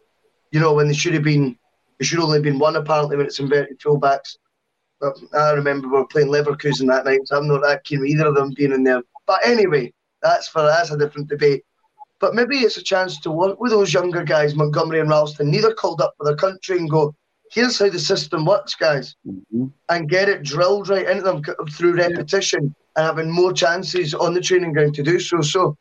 [0.53, 1.57] you know, when they should have been,
[1.99, 4.37] there should only have been one apparently when it's inverted fullbacks.
[5.01, 8.09] But I remember we were playing Leverkusen that night, so I'm not that keen with
[8.09, 9.03] either of them being in there.
[9.27, 11.65] But anyway, that's for that's a different debate.
[12.19, 15.75] But maybe it's a chance to work with those younger guys, Montgomery and Ralston, neither
[15.75, 17.15] called up for their country and go,
[17.51, 19.67] here's how the system works, guys, mm-hmm.
[19.91, 24.41] and get it drilled right into them through repetition and having more chances on the
[24.41, 25.41] training ground to do so.
[25.41, 25.77] So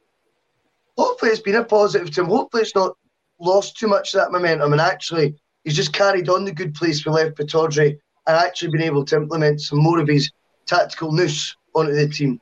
[0.98, 2.28] hopefully it's been a positive to him.
[2.28, 2.96] Hopefully it's not
[3.40, 7.06] lost too much of that momentum and actually he's just carried on the good place
[7.06, 7.98] we left Pittodrie
[8.28, 10.32] and actually been able to implement some more of his
[10.66, 12.40] tactical nous onto the team.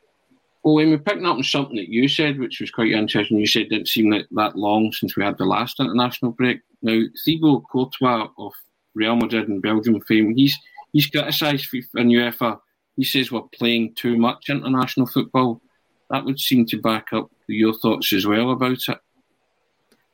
[0.63, 3.47] Well, when we're picking up on something that you said, which was quite interesting, you
[3.47, 6.61] said it didn't seem that, that long since we had the last international break.
[6.81, 8.53] Now, Thibaut Courtois of
[8.95, 10.57] Real Madrid and Belgium fame, he's
[10.93, 12.59] he's criticised and UEFA.
[12.95, 15.61] He says we're playing too much international football.
[16.09, 18.97] That would seem to back up your thoughts as well about it.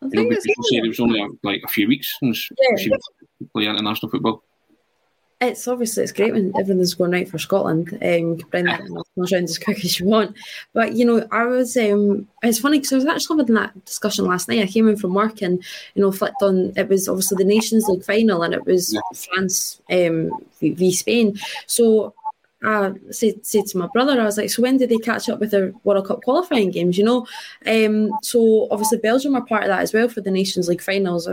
[0.02, 2.96] I you know, people said it was only like a few weeks since yeah.
[3.54, 4.44] play international football
[5.42, 7.94] it's obviously it's great when everything's going right for Scotland.
[7.94, 10.36] Um, you can bring that around as quick as you want.
[10.74, 14.26] But you know, I was um, it's funny because I was actually having that discussion
[14.26, 14.62] last night.
[14.62, 15.64] I came in from work and
[15.96, 16.74] you know flicked on.
[16.76, 19.00] It was obviously the Nations League final and it was yeah.
[19.16, 21.40] France um, v Spain.
[21.68, 22.14] So
[22.64, 25.40] I said, said to my brother, I was like, so when did they catch up
[25.40, 26.98] with their World Cup qualifying games?
[26.98, 27.28] You know,
[27.66, 31.28] um, so obviously Belgium are part of that as well for the Nations League finals.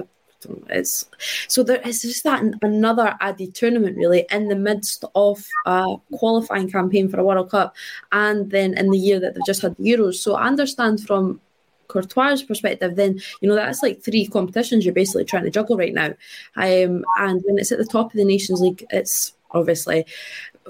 [0.69, 1.07] It's
[1.49, 6.71] so there is just that another added tournament really in the midst of a qualifying
[6.71, 7.75] campaign for a World Cup,
[8.12, 10.17] and then in the year that they've just had the Euros.
[10.17, 11.41] So I understand from
[11.89, 15.95] Courtois' perspective, then you know that's like three competitions you're basically trying to juggle right
[15.95, 16.15] now.
[16.57, 20.05] Um, and when it's at the top of the Nations League, it's obviously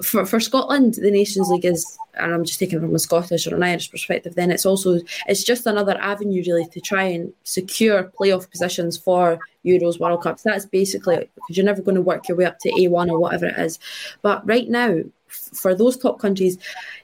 [0.01, 3.55] for, for Scotland, the Nations League is, and I'm just taking from a Scottish or
[3.55, 8.11] an Irish perspective, then it's also, it's just another avenue really to try and secure
[8.19, 10.43] playoff positions for Euros, World Cups.
[10.43, 13.47] That's basically, because you're never going to work your way up to A1 or whatever
[13.47, 13.79] it is.
[14.21, 16.57] But right now, for those top countries,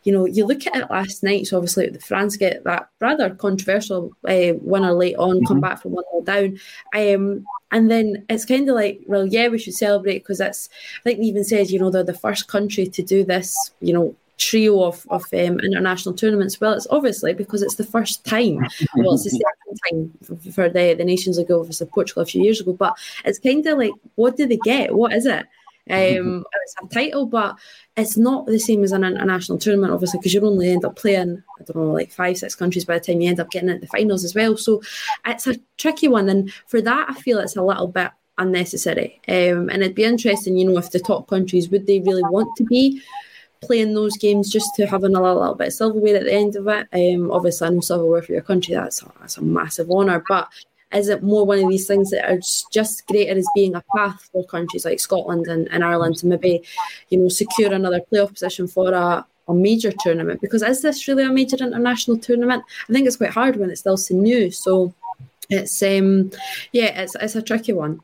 [0.03, 1.47] you know, you look at it last night.
[1.47, 5.45] So obviously, the France get that rather controversial uh, winner late on, mm-hmm.
[5.45, 6.59] come back from one 0 down.
[6.95, 11.03] Um, and then it's kind of like, well, yeah, we should celebrate because that's, I
[11.03, 14.83] think even says, you know, they're the first country to do this, you know, trio
[14.83, 16.61] of, of um, international tournaments.
[16.61, 18.59] Well, it's obviously because it's the first time.
[18.95, 22.43] Well, it's the second time for, for the, the Nations League, obviously Portugal a few
[22.43, 22.73] years ago.
[22.73, 24.95] But it's kind of like, what do they get?
[24.95, 25.47] What is it?
[25.89, 27.57] Um, it's a title, but
[27.97, 31.43] it's not the same as an international tournament, obviously, because you only end up playing,
[31.59, 33.81] I don't know, like five, six countries by the time you end up getting into
[33.81, 34.57] the finals as well.
[34.57, 34.81] So
[35.25, 36.29] it's a tricky one.
[36.29, 39.21] And for that, I feel it's a little bit unnecessary.
[39.27, 42.55] Um, and it'd be interesting, you know, if the top countries would they really want
[42.57, 43.01] to be
[43.61, 46.55] playing those games just to have a little, little bit of silverware at the end
[46.55, 46.87] of it.
[46.93, 50.23] Um, obviously, I know silverware for your country, that's a, that's a massive honour.
[50.27, 50.49] But
[50.93, 52.39] is it more one of these things that are
[52.71, 56.63] just greater as being a path for countries like Scotland and, and Ireland to maybe,
[57.09, 60.41] you know, secure another playoff position for a, a major tournament?
[60.41, 62.63] Because is this really a major international tournament?
[62.89, 64.51] I think it's quite hard when it's still so new.
[64.51, 64.93] So
[65.49, 66.31] it's um
[66.71, 68.01] yeah, it's it's a tricky one.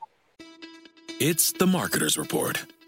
[1.20, 2.66] It's the Marketers Report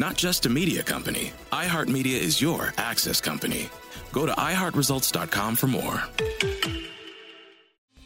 [0.00, 3.68] Not just a media company, iHeartMedia is your access company.
[4.12, 6.02] Go to iHeartResults.com for more.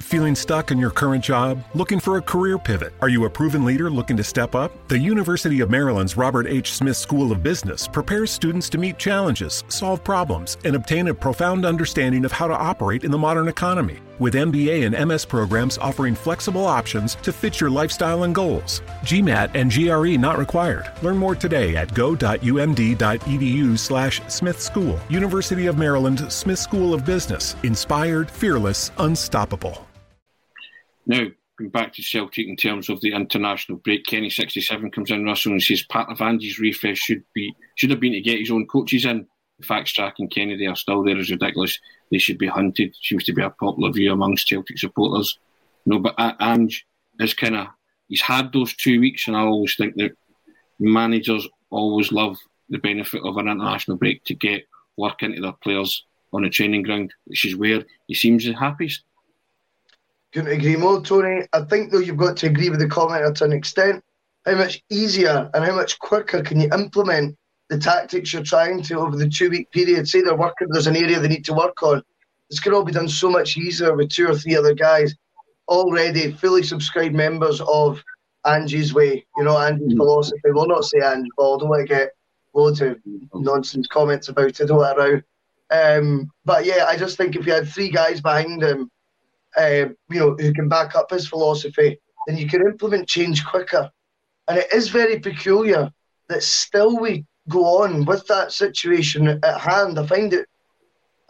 [0.02, 1.62] Feeling stuck in your current job?
[1.72, 2.94] Looking for a career pivot?
[3.00, 4.88] Are you a proven leader looking to step up?
[4.88, 6.72] The University of Maryland's Robert H.
[6.72, 11.64] Smith School of Business prepares students to meet challenges, solve problems, and obtain a profound
[11.64, 13.98] understanding of how to operate in the modern economy.
[14.18, 18.81] With MBA and MS programs offering flexible options to fit your lifestyle and goals.
[19.03, 20.90] GMAT and GRE not required.
[21.03, 25.00] Learn more today at go.umd.edu slash Smith School.
[25.09, 27.57] University of Maryland Smith School of Business.
[27.64, 29.87] Inspired, fearless, unstoppable.
[31.07, 31.27] Now,
[31.61, 35.52] back to Celtic in terms of the international break, Kenny sixty seven comes in Russell
[35.52, 39.04] and says Pat Vandy's refresh should be should have been to get his own coaches
[39.04, 39.27] in.
[39.61, 41.79] The fact Strachan Kennedy are still there is ridiculous.
[42.11, 42.94] They should be hunted.
[43.02, 45.38] Seems to be a popular view amongst Celtic supporters.
[45.87, 46.87] No, but Ange
[47.21, 47.69] is kind of
[48.09, 50.17] he's had those two weeks, and I always think that
[50.79, 52.37] managers always love
[52.69, 54.65] the benefit of an international break to get
[54.96, 59.05] work into their players on a training ground, which is where he seems the happiest.
[60.33, 61.46] Couldn't agree more, Tony.
[61.52, 64.02] I think though you've got to agree with the commenter to an extent.
[64.44, 67.37] How much easier and how much quicker can you implement
[67.69, 70.08] the tactics you're trying to over the two week period?
[70.08, 72.02] Say they're working, there's an area they need to work on.
[72.50, 75.15] This could all be done so much easier with two or three other guys
[75.69, 78.02] already fully subscribed members of
[78.44, 79.96] Angie's way, you know, Angie's mm.
[79.96, 80.40] philosophy.
[80.44, 82.10] We'll not say Angie, but I don't want to get
[82.52, 82.98] loads of
[83.35, 85.23] nonsense comments about it all around.
[85.71, 88.90] Um, but yeah, I just think if you had three guys behind him,
[89.56, 93.90] uh, you know, who can back up his philosophy, then you can implement change quicker.
[94.48, 95.90] And it is very peculiar
[96.29, 99.99] that still we go on with that situation at hand.
[99.99, 100.47] I find it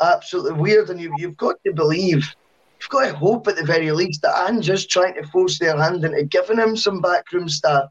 [0.00, 2.34] absolutely weird, and you, you've got to believe,
[2.80, 5.76] you've got to hope at the very least that I'm just trying to force their
[5.76, 7.88] hand into giving him some backroom staff.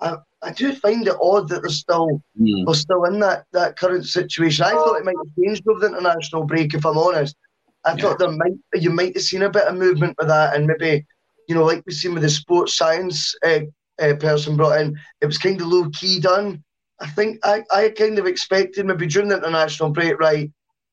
[0.00, 2.66] I, I do find it odd that they're still mm.
[2.66, 4.64] they're still in that, that current situation.
[4.64, 7.36] I thought it might have changed over the international break, if I'm honest.
[7.84, 7.96] I yeah.
[7.96, 11.06] thought there might you might have seen a bit of movement with that, and maybe
[11.48, 13.60] you know, like we've seen with the sports science uh,
[14.00, 16.63] uh, person brought in, it was kind of low key done.
[17.00, 20.50] I think I, I kind of expected maybe during the international break, right?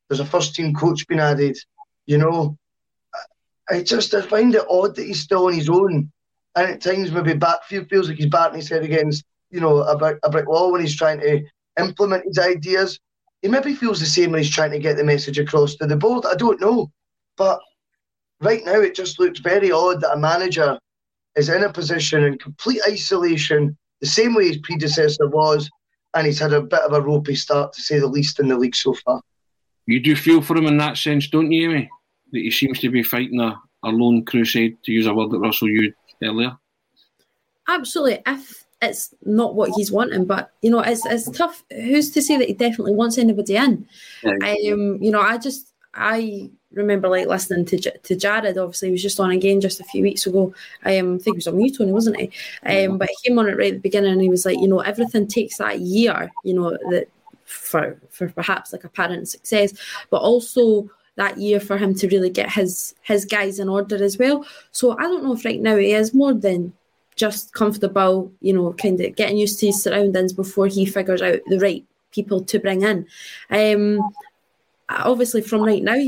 [0.10, 1.58] There's a first team coach being added.
[2.06, 2.58] You know,
[3.70, 6.12] I just I find it odd that he's still on his own,
[6.56, 9.98] and at times maybe back feels like he's batting his head against you know a
[9.98, 11.44] brick, a brick wall when he's trying to
[11.80, 13.00] implement his ideas.
[13.42, 15.96] He maybe feels the same when he's trying to get the message across to the
[15.96, 16.26] board.
[16.26, 16.92] I don't know,
[17.38, 17.60] but
[18.42, 20.78] right now it just looks very odd that a manager
[21.36, 25.70] is in a position in complete isolation, the same way his predecessor was,
[26.14, 28.58] and he's had a bit of a ropey start, to say the least, in the
[28.58, 29.22] league so far.
[29.86, 31.90] You do feel for him in that sense, don't you, Amy?
[32.32, 35.40] That he seems to be fighting a, a lone crusade, to use a word that
[35.40, 36.58] Russell used earlier.
[37.68, 38.22] Absolutely.
[38.26, 41.64] If it's not what he's wanting, but you know, it's it's tough.
[41.72, 43.88] Who's to say that he definitely wants anybody in?
[44.24, 44.32] Yeah.
[44.34, 48.58] Um, you know, I just I remember like listening to to Jared.
[48.58, 50.54] Obviously, he was just on again just a few weeks ago.
[50.86, 52.32] Um, I think he was on you, Tony, wasn't he?
[52.66, 54.68] Um, but he came on it right at the beginning, and he was like, you
[54.68, 57.08] know, everything takes that year, you know, that
[57.46, 59.74] for for perhaps like apparent success,
[60.10, 64.18] but also that year for him to really get his his guys in order as
[64.18, 64.46] well.
[64.72, 66.74] So I don't know if right now he is more than
[67.16, 71.40] just comfortable, you know, kind of getting used to his surroundings before he figures out
[71.48, 73.06] the right people to bring in.
[73.50, 74.00] Um,
[75.00, 76.00] obviously, from right now,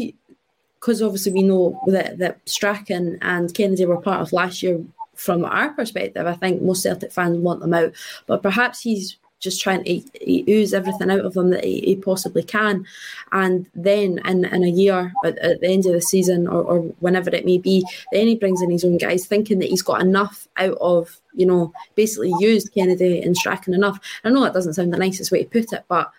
[0.79, 4.84] because obviously we know that, that Strachan and Kennedy were part of last year
[5.15, 7.93] from our perspective, I think most Celtic fans want them out.
[8.25, 12.43] But perhaps he's just trying to ooze everything out of them that he, he possibly
[12.43, 12.86] can.
[13.34, 16.79] And then in, in a year, at, at the end of the season or, or,
[16.99, 20.01] whenever it may be, then he brings in his own guys, thinking that he's got
[20.01, 23.99] enough out of, you know, basically used Kennedy and Strachan enough.
[24.23, 26.11] I know that doesn't sound the nicest way to put it, but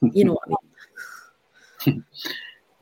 [0.00, 0.56] you know I mean.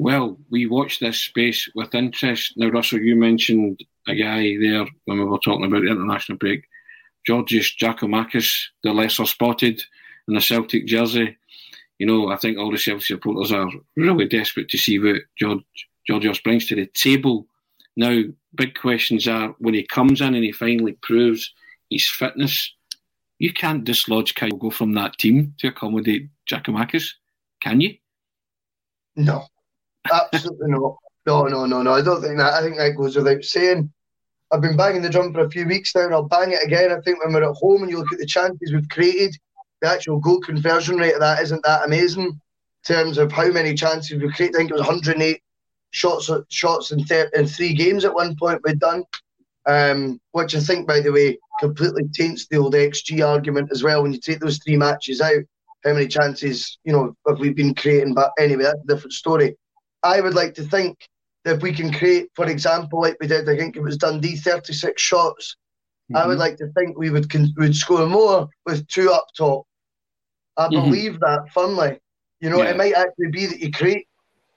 [0.01, 2.53] Well, we watch this space with interest.
[2.57, 6.65] Now, Russell, you mentioned a guy there when we were talking about the international break,
[7.27, 9.83] Georgios Giakoumakis, the lesser spotted
[10.29, 11.37] in the Celtic jersey.
[11.99, 15.65] You know, I think all the Celtic supporters are really desperate to see what George,
[16.07, 17.49] Georgios brings to the table.
[17.97, 18.23] Now,
[18.55, 21.53] big questions are when he comes in and he finally proves
[21.91, 22.73] his fitness,
[23.41, 27.15] you can't dislodge Kyogo from that team to accommodate Giakoumakis,
[27.61, 27.97] can you?
[29.19, 29.45] No,
[30.11, 30.97] Absolutely not.
[31.27, 31.93] No, no, no, no.
[31.93, 32.55] I don't think that.
[32.55, 33.93] I think that goes without saying.
[34.51, 36.91] I've been banging the drum for a few weeks now, and I'll bang it again.
[36.91, 39.37] I think when we're at home and you look at the chances we've created,
[39.83, 42.41] the actual goal conversion rate of that isn't that amazing in
[42.83, 44.57] terms of how many chances we've created.
[44.57, 45.43] I think it was 108
[45.91, 47.05] shots shots in,
[47.35, 49.05] in three games at one point we'd done,
[49.67, 54.03] um, which I think, by the way, completely taints the old XG argument as well.
[54.03, 55.43] When you take those three matches out,
[55.85, 58.15] how many chances you know have we been creating?
[58.15, 59.57] But anyway, that's a different story.
[60.03, 60.99] I would like to think
[61.45, 64.37] that if we can create, for example, like we did, I think it was Dundee,
[64.37, 65.57] 36 shots.
[66.11, 66.17] Mm-hmm.
[66.17, 66.41] I would mm-hmm.
[66.41, 69.65] like to think we would con- would score more with two up top.
[70.57, 70.91] I mm-hmm.
[70.91, 72.01] believe that firmly.
[72.41, 72.71] You know, yeah.
[72.71, 74.07] it might actually be that you create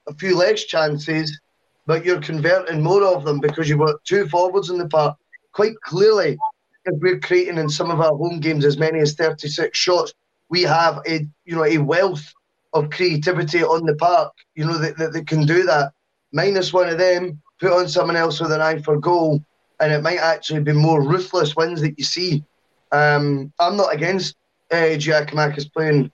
[0.07, 1.39] a few less chances,
[1.85, 5.17] but you're converting more of them because you've got two forwards in the park.
[5.53, 6.37] Quite clearly,
[6.85, 10.13] if we're creating in some of our home games as many as 36 shots,
[10.51, 12.31] we have a you know a wealth
[12.73, 15.91] of creativity on the park, you know, that, that, that can do that.
[16.31, 19.43] Minus one of them, put on someone else with an eye for goal,
[19.79, 22.43] and it might actually be more ruthless wins that you see.
[22.91, 24.35] Um, I'm not against
[24.71, 26.11] uh, Giakoumakis playing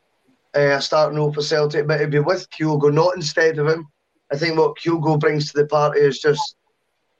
[0.55, 3.87] uh, a starting role for Celtic, but it'd be with Kyogo, not instead of him.
[4.31, 6.55] I think what Kyogo brings to the party is just,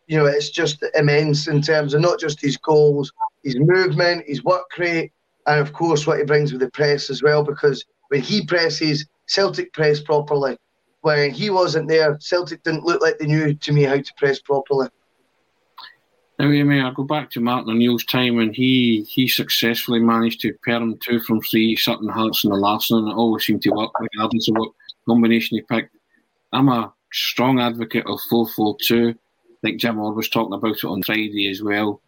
[0.07, 3.11] you know, it's just immense in terms of not just his goals,
[3.43, 5.11] his movement, his work rate,
[5.47, 7.43] and of course what he brings with the press as well.
[7.43, 10.57] Because when he presses, Celtic press properly.
[11.01, 14.39] When he wasn't there, Celtic didn't look like they knew to me how to press
[14.39, 14.89] properly.
[16.39, 20.53] Now, Amy, I go back to Martin O'Neill's time and he he successfully managed to
[20.63, 22.57] pair him two from three, Sutton Hartson the
[22.91, 24.71] and it always seemed to work regardless of what
[25.07, 25.95] combination he picked.
[26.53, 29.15] I'm a strong advocate of 4 4 2.
[29.63, 32.01] like Jim Orr was talking about it on Friday as well.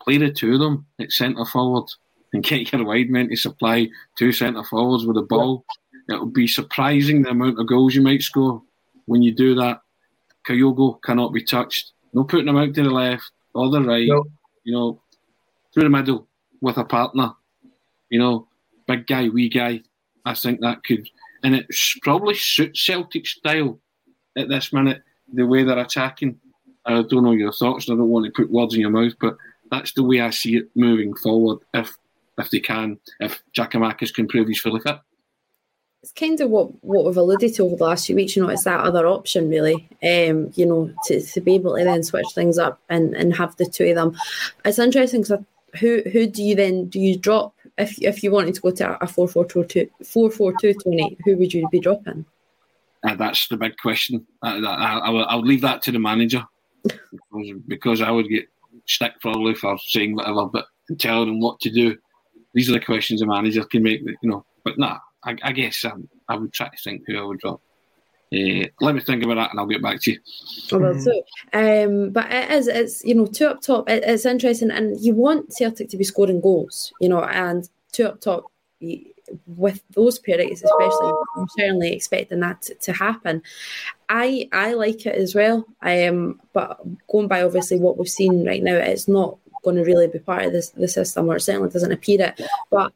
[0.00, 1.90] Play the two of them at centre forward
[2.36, 5.64] and get your wide men to supply two centre forwards with the ball.
[6.08, 8.62] It'll be surprising the amount of goals you might score
[9.06, 9.80] when you do that.
[10.46, 11.92] Kyogo cannot be touched.
[12.12, 14.06] No putting him out to the left or the right.
[14.06, 14.24] No.
[14.64, 15.02] You know,
[15.72, 16.28] through the middle
[16.60, 17.32] with a partner.
[18.10, 18.48] You know,
[18.86, 19.80] big guy, wee guy.
[20.24, 21.08] I think that could,
[21.42, 21.66] and it
[22.02, 23.80] probably suits Celtic style
[24.36, 26.38] at this minute, the way they're attacking.
[26.84, 27.88] I don't know your thoughts.
[27.88, 29.36] I don't want to put words in your mouth, but
[29.70, 31.58] that's the way I see it moving forward.
[31.74, 31.96] If
[32.38, 34.98] if they can, if Giakoumakis can prove he's fully fit.
[36.02, 38.36] It's kind of what, what we've alluded to over the last few weeks.
[38.36, 39.88] You know, it's that other option, really.
[40.02, 43.56] Um, you know, to, to be able to then switch things up and, and have
[43.56, 44.16] the two of them.
[44.64, 45.42] It's interesting because
[45.80, 49.02] who who do you then do you drop if if you wanted to go to
[49.02, 51.16] a four four two two four four two Tony?
[51.24, 52.24] Who would you be dropping?
[53.02, 54.26] Uh, that's the big question.
[54.42, 56.44] I, I, I, I would leave that to the manager
[56.82, 58.48] because, because I would get
[58.86, 60.66] stick probably for saying whatever, but
[60.98, 61.96] telling them what to do.
[62.56, 64.00] These are the questions a manager can make.
[64.00, 67.22] You know, but nah, I, I guess um, I would try to think who I
[67.22, 67.60] would drop.
[68.32, 70.20] Uh, let me think about that and I'll get back to you.
[70.72, 71.12] Oh, well, so,
[71.52, 75.14] um, but it is, it's, you know, two up top, it, it's interesting and you
[75.14, 78.50] want Celtic to be scoring goals, you know, and two up top,
[79.46, 83.42] with those periods especially, I'm certainly expecting that to, to, happen.
[84.08, 85.66] I I like it as well.
[85.82, 90.06] Um, but going by obviously what we've seen right now, it's not going to really
[90.06, 92.40] be part of this the system, or it certainly doesn't appear it.
[92.70, 92.92] But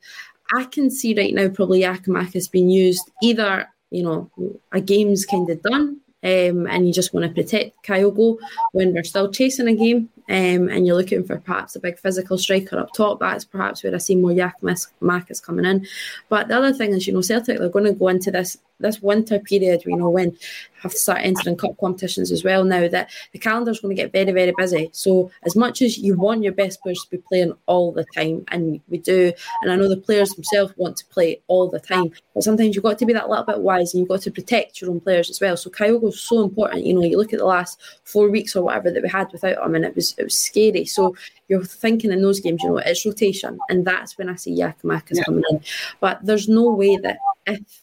[0.55, 4.31] I can see right now probably Giakoumakis being used either you know,
[4.73, 8.39] a game's kind of done um, and you just want to protect Kyogo
[8.73, 12.39] when we're still chasing a game um, and you're looking for perhaps a big physical
[12.39, 15.87] striker up top, that's perhaps where I see more Giakoumakis coming in.
[16.29, 19.03] But the other thing is, you know, Celtic, they're going to go into this this
[19.03, 20.37] winter period, you know, when
[20.83, 24.03] have to start entering cup competitions as well now that the calendar is going to
[24.03, 24.89] get very, very busy.
[24.93, 28.45] So as much as you want your best players to be playing all the time,
[28.49, 32.13] and we do, and I know the players themselves want to play all the time,
[32.35, 34.81] but sometimes you've got to be that little bit wise and you've got to protect
[34.81, 35.57] your own players as well.
[35.57, 36.87] So is so important.
[36.87, 39.65] You know, you look at the last four weeks or whatever that we had without
[39.65, 40.85] him, and it was it was scary.
[40.85, 41.17] So
[41.49, 45.17] you're thinking in those games, you know, it's rotation, and that's when I see Giakoumakis
[45.17, 45.25] yeah.
[45.25, 45.61] coming in.
[46.01, 47.83] But there's no way that if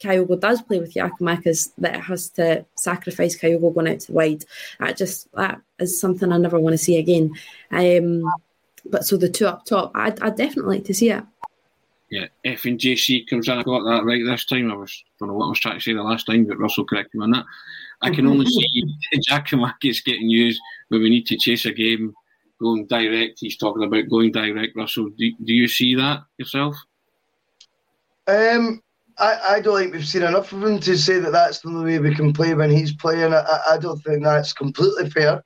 [0.00, 4.44] Kyogo does play with Giakoumakis that it has to sacrifice Kyogo going out to wide.
[4.78, 7.32] That just that is something I never want to see again.
[7.70, 8.22] Um,
[8.84, 11.24] but so the two up top, I'd, I'd definitely like to see it.
[12.10, 13.58] Yeah, F and JC comes in.
[13.58, 14.70] I got that right this time.
[14.70, 16.84] I was don't know what I was trying to say the last time, but Russell
[16.84, 17.44] corrected me on that.
[18.02, 18.84] I can only see
[19.30, 22.14] Giakoumakis getting used when we need to chase a game,
[22.60, 23.38] going direct.
[23.40, 24.76] He's talking about going direct.
[24.76, 26.76] Russell, do, do you see that yourself?
[28.26, 28.82] Um,
[29.18, 31.98] I, I don't think we've seen enough of him to say that that's the way
[31.98, 33.32] we can play when he's playing.
[33.32, 35.42] I, I don't think that's completely fair.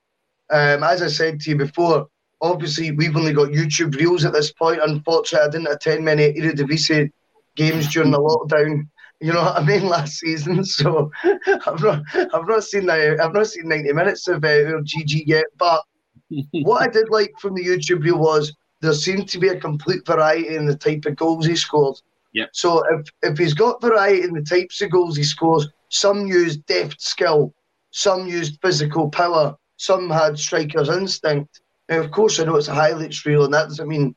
[0.50, 2.08] Um, as I said to you before,
[2.40, 4.80] obviously we've only got YouTube reels at this point.
[4.82, 7.10] Unfortunately, I didn't attend many Eredivisie
[7.54, 8.88] games during the lockdown.
[9.20, 9.86] You know what I mean?
[9.86, 13.20] Last season, so I've not, I've not seen that.
[13.20, 15.44] I've not seen ninety minutes of uh, GG yet.
[15.58, 15.82] But
[16.52, 20.06] what I did like from the YouTube reel was there seemed to be a complete
[20.06, 22.00] variety in the type of goals he scored.
[22.32, 22.46] Yeah.
[22.52, 26.64] So if, if he's got variety in the types of goals he scores, some used
[26.66, 27.52] deft skill,
[27.90, 31.60] some used physical power, some had striker's instinct.
[31.88, 34.14] Now, of course, I know it's a highlights reel, and that doesn't mean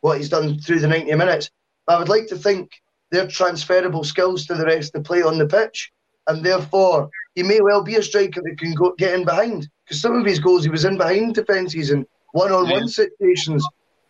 [0.00, 1.50] what he's done through the 90 minutes.
[1.86, 2.81] But I would like to think
[3.12, 5.92] they're transferable skills to the rest of the play on the pitch,
[6.26, 9.68] and therefore he may well be a striker that can go get in behind.
[9.84, 13.64] Because some of his goals, he was in behind defences and one-on-one situations.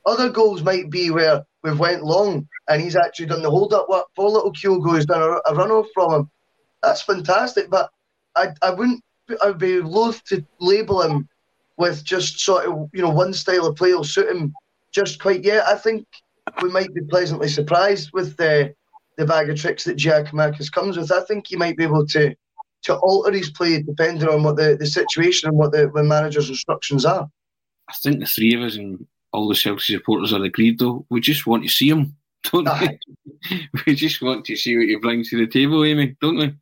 [0.07, 3.89] Other goals might be where we've went long and he's actually done the hold up
[3.89, 6.31] work for little Kyogo who's done a, a run off from him.
[6.83, 7.91] That's fantastic, but
[8.37, 9.03] I, I wouldn't
[9.43, 11.29] I'd be loath to label him
[11.77, 14.53] with just sort of you know one style of play will suit him
[14.93, 15.67] just quite yet.
[15.67, 16.07] I think
[16.61, 18.75] we might be pleasantly surprised with the
[19.23, 21.13] the bag of tricks that Giakoumakis comes with.
[21.13, 22.35] I think he might be able to
[22.83, 26.49] to alter his play depending on what the, the situation and what the, the manager's
[26.49, 27.29] instructions are.
[27.89, 31.07] I think the three of us and all the Celtic supporters are agreed though.
[31.09, 32.17] We just want to see him
[32.51, 33.69] don't we?
[33.87, 36.53] we just want to see what he brings to the table, Amy, don't we?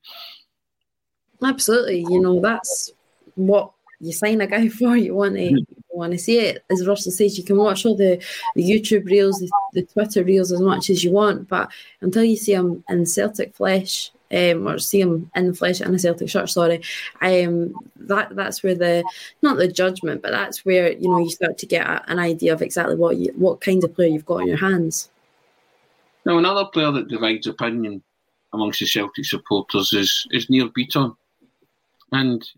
[1.42, 2.00] Absolutely.
[2.00, 2.90] You know, that's
[3.34, 4.96] what you sign a guy for.
[4.96, 6.64] You want to you want to see it.
[6.70, 8.22] As Russell says, you can watch all the,
[8.54, 11.70] the YouTube reels, the, the Twitter reels as much as you want, but
[12.00, 15.94] until you see him in Celtic flesh, um, or see him in the flesh in
[15.94, 16.82] a Celtic shirt, sorry,
[17.20, 19.04] um, that that's where the
[19.42, 22.52] not the judgment, but that's where you know you start to get a, an idea
[22.52, 25.10] of exactly what you what kind of player you've got in your hands.
[26.24, 28.02] Now, another player that divides opinion
[28.52, 31.16] amongst the Celtic supporters is, is Nir Bitton.
[32.12, 32.48] And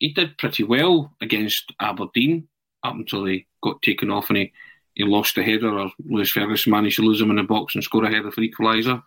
[0.00, 2.48] he did pretty well against Aberdeen
[2.82, 4.52] up until he got taken off and he,
[4.94, 7.84] he lost the header or Lewis Ferguson managed to lose him in the box and
[7.84, 9.02] score a header for equaliser.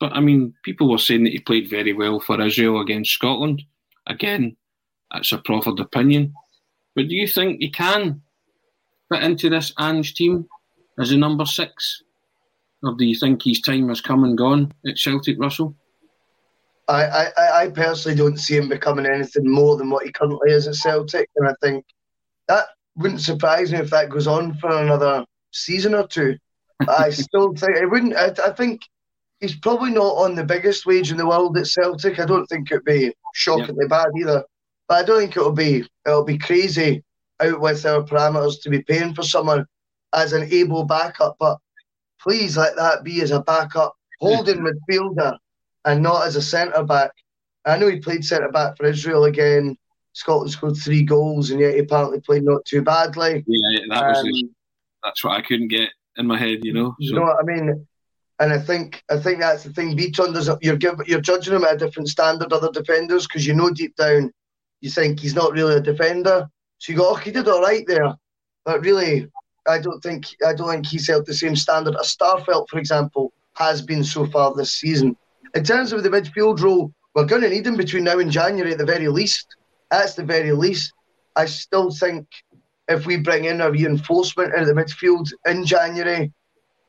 [0.00, 3.62] But I mean, people were saying that he played very well for Israel against Scotland.
[4.06, 4.56] Again,
[5.12, 6.32] that's a proffered opinion.
[6.96, 8.22] But do you think he can
[9.12, 10.48] fit into this Ange team
[10.98, 12.02] as a number six?
[12.82, 15.76] Or do you think his time has come and gone at Celtic, Russell?
[16.90, 20.66] I, I, I personally don't see him becoming anything more than what he currently is
[20.66, 21.28] at Celtic.
[21.36, 21.84] And I think
[22.48, 22.66] that
[22.96, 26.36] wouldn't surprise me if that goes on for another season or two.
[26.88, 28.16] I still think it wouldn't.
[28.16, 28.82] I, I think
[29.38, 32.18] he's probably not on the biggest wage in the world at Celtic.
[32.18, 34.44] I don't think it'd be shockingly bad either.
[34.88, 37.04] But I don't think it'll be it'll be crazy
[37.40, 39.64] out with our parameters to be paying for someone
[40.12, 41.36] as an able backup.
[41.38, 41.58] But
[42.20, 45.36] please let that be as a backup holding midfielder
[45.84, 47.12] and not as a centre back.
[47.64, 49.76] I know he played centre back for Israel again.
[50.12, 53.44] Scotland scored three goals, and yet he apparently played not too badly.
[53.46, 54.54] Yeah, that was um,
[55.04, 56.64] that's what I couldn't get in my head.
[56.64, 56.94] You know, so.
[56.98, 57.86] you know what I mean.
[58.40, 59.96] And I think I think that's the thing.
[59.96, 63.54] Bitton does you're give, you're judging him at a different standard other defenders because you
[63.54, 64.32] know deep down
[64.80, 66.48] you think he's not really a defender.
[66.78, 68.14] So you go, oh, he did all right there,
[68.64, 69.28] but really,
[69.68, 73.32] I don't think I don't think he's held the same standard as Starfelt, for example,
[73.54, 75.16] has been so far this season.
[75.54, 78.72] In terms of the midfield role, we're going to need him between now and January
[78.72, 79.46] at the very least.
[79.90, 80.92] That's the very least.
[81.36, 82.26] I still think
[82.88, 86.32] if we bring in a reinforcement into the midfield in January,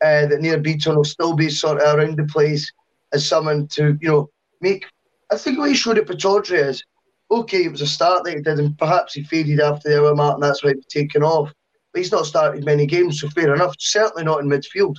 [0.03, 2.71] uh, that Nir Bitton will still be sort of around the place
[3.13, 4.29] as someone to, you know,
[4.61, 4.85] make.
[5.31, 6.83] I think what he showed at Pittodrie is
[7.31, 10.13] okay, it was a start that he did, and perhaps he faded after the hour
[10.13, 11.51] mark, and that's why he taken off.
[11.93, 13.75] But he's not started many games, so fair enough.
[13.79, 14.97] Certainly not in midfield.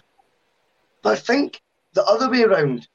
[1.03, 1.61] But I think
[1.95, 2.89] the other way around,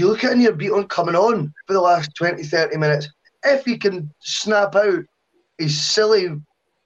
[0.00, 3.08] you look at Nir Bitton coming on for the last 20, 30 minutes.
[3.44, 5.04] If he can snap out
[5.58, 6.36] his silly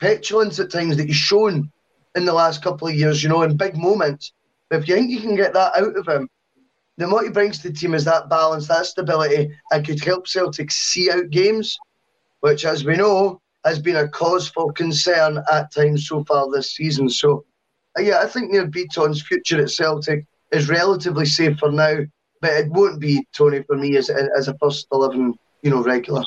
[0.01, 1.71] petulance at times that he's shown
[2.15, 4.33] in the last couple of years, you know, in big moments,
[4.71, 6.29] if you think you can get that out of him,
[6.97, 10.29] then what he brings to the team is that balance, that stability, and could help
[10.29, 11.79] Celtic see out games
[12.45, 16.73] which, as we know, has been a cause for concern at times so far this
[16.73, 17.09] season.
[17.09, 17.47] So,
[17.99, 22.01] yeah, I think Nir Bitton's future at Celtic is relatively safe for now,
[22.45, 26.23] but it won't be Tony for me as as a first eleven, you know, regular.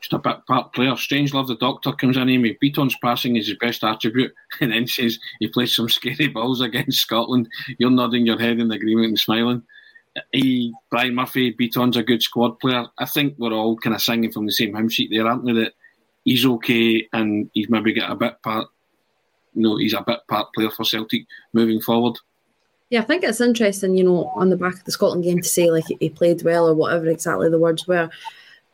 [0.00, 0.94] Just a bit part player.
[0.96, 2.28] Strange love the doctor comes in.
[2.28, 6.60] Amy Bitton's passing is his best attribute, and then says he plays some scary balls
[6.60, 7.48] against Scotland.
[7.78, 9.62] You're nodding your head in agreement and smiling
[10.32, 12.86] he, Brian Murphy, Bitton's a good squad player.
[12.98, 15.52] I think we're all kind of singing from the same hymn sheet there, aren't we?
[15.52, 15.72] That
[16.24, 18.68] he's okay and he's maybe got a bit part,
[19.54, 22.18] you know, he's a bit part player for Celtic moving forward.
[22.90, 25.48] Yeah, I think it's interesting, you know, on the back of the Scotland game to
[25.48, 28.10] say like he played well or whatever exactly the words were.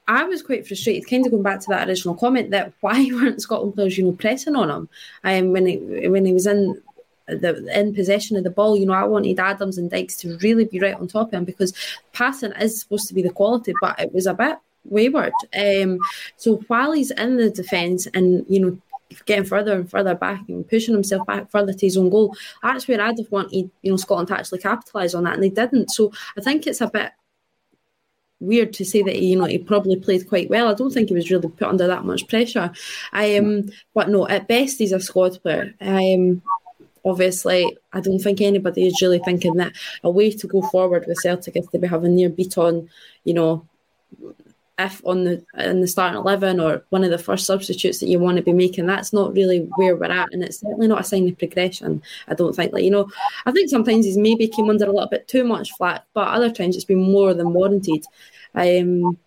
[0.09, 3.41] I was quite frustrated, kind of going back to that original comment that why weren't
[3.41, 4.89] Scotland players, you know, pressing on him
[5.25, 5.77] um, when he
[6.09, 6.83] when he was in
[7.29, 8.77] the in possession of the ball.
[8.77, 11.45] You know, I wanted Adams and Dykes to really be right on top of him
[11.45, 11.73] because
[12.13, 15.33] passing is supposed to be the quality, but it was a bit wayward.
[15.57, 16.01] Um,
[16.37, 18.79] so while he's in the defence and you know
[19.27, 22.87] getting further and further back and pushing himself back further to his own goal, that's
[22.89, 25.91] where I'd have wanted you know Scotland to actually capitalise on that, and they didn't.
[25.91, 27.13] So I think it's a bit
[28.41, 30.69] weird to say that you know he probably played quite well.
[30.69, 32.73] I don't think he was really put under that much pressure.
[33.13, 35.75] I um, but no, at best he's a squad player.
[35.81, 36.43] Um,
[37.05, 41.19] obviously, I don't think anybody is really thinking that a way to go forward with
[41.19, 42.89] Celtic is to be having Nir Bitton,
[43.25, 43.67] you know,
[44.87, 48.19] if on the in the starting eleven or one of the first substitutes that you
[48.19, 48.87] want to be making.
[48.87, 52.03] That's not really where we're at, and it's certainly not a sign of progression.
[52.29, 52.73] I don't think.
[52.73, 53.11] Like you know,
[53.47, 56.51] I think sometimes he's maybe came under a little bit too much flack, but other
[56.51, 58.05] times it's been more than warranted.
[58.55, 59.19] Um,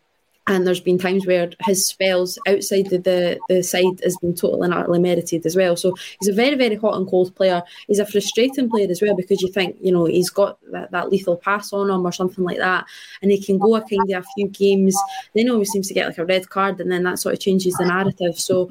[0.47, 4.65] and there's been times where his spells outside the, the, the side has been totally
[4.65, 5.77] and utterly merited as well.
[5.77, 7.63] So he's a very, very hot and cold player.
[7.87, 11.09] He's a frustrating player as well because you think, you know, he's got that, that
[11.09, 12.85] lethal pass on him or something like that.
[13.21, 14.97] And he can go a kind of a few games.
[15.33, 17.39] Then he always seems to get like a red card and then that sort of
[17.39, 18.37] changes the narrative.
[18.37, 18.67] So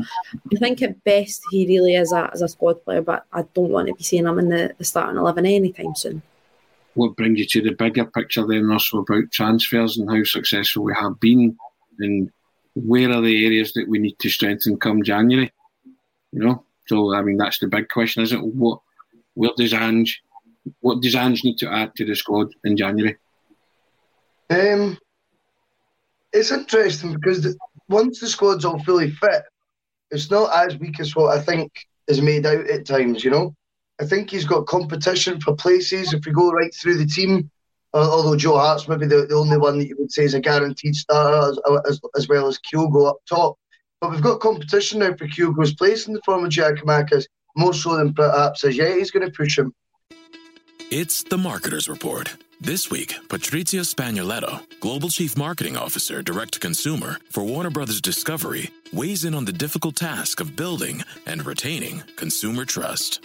[0.53, 3.70] I think at best he really is a, as a squad player, but I don't
[3.70, 6.23] want to be seeing him in the, the starting 11 anytime soon
[6.95, 10.95] what brings you to the bigger picture then, also about transfers and how successful we
[10.95, 11.57] have been,
[11.99, 12.30] and
[12.74, 15.53] where are the areas that we need to strengthen come January?
[16.32, 18.55] You know, so I mean that's the big question, isn't it?
[18.55, 18.80] What,
[19.34, 20.22] where does Ange,
[20.80, 23.16] what does Ange need to add to the squad in January?
[24.51, 24.99] Um,
[26.32, 27.57] it's interesting because the,
[27.88, 29.43] once the squad's all fully fit,
[30.11, 31.72] it's not as weak as what I think
[32.07, 33.24] is made out at times.
[33.24, 33.55] You know,
[34.03, 36.12] I think he's got competition for places.
[36.12, 37.48] If we go right through the team,
[37.94, 40.40] uh, although Joe Hart's maybe the, the only one that you would say is a
[40.40, 43.57] guaranteed starter, as, as, as well as Kyogo up top.
[44.00, 47.26] But we've got competition now for Kyogo's place in the form of Giakoumakis,
[47.57, 49.72] more so than perhaps as yet he's going to push him.
[50.90, 52.34] It's the Marketer's Report.
[52.61, 58.70] This week, Patrizio Spagnoletto, Global Chief Marketing Officer, Direct to Consumer for Warner Brothers Discovery,
[58.92, 63.24] weighs in on the difficult task of building and retaining consumer trust.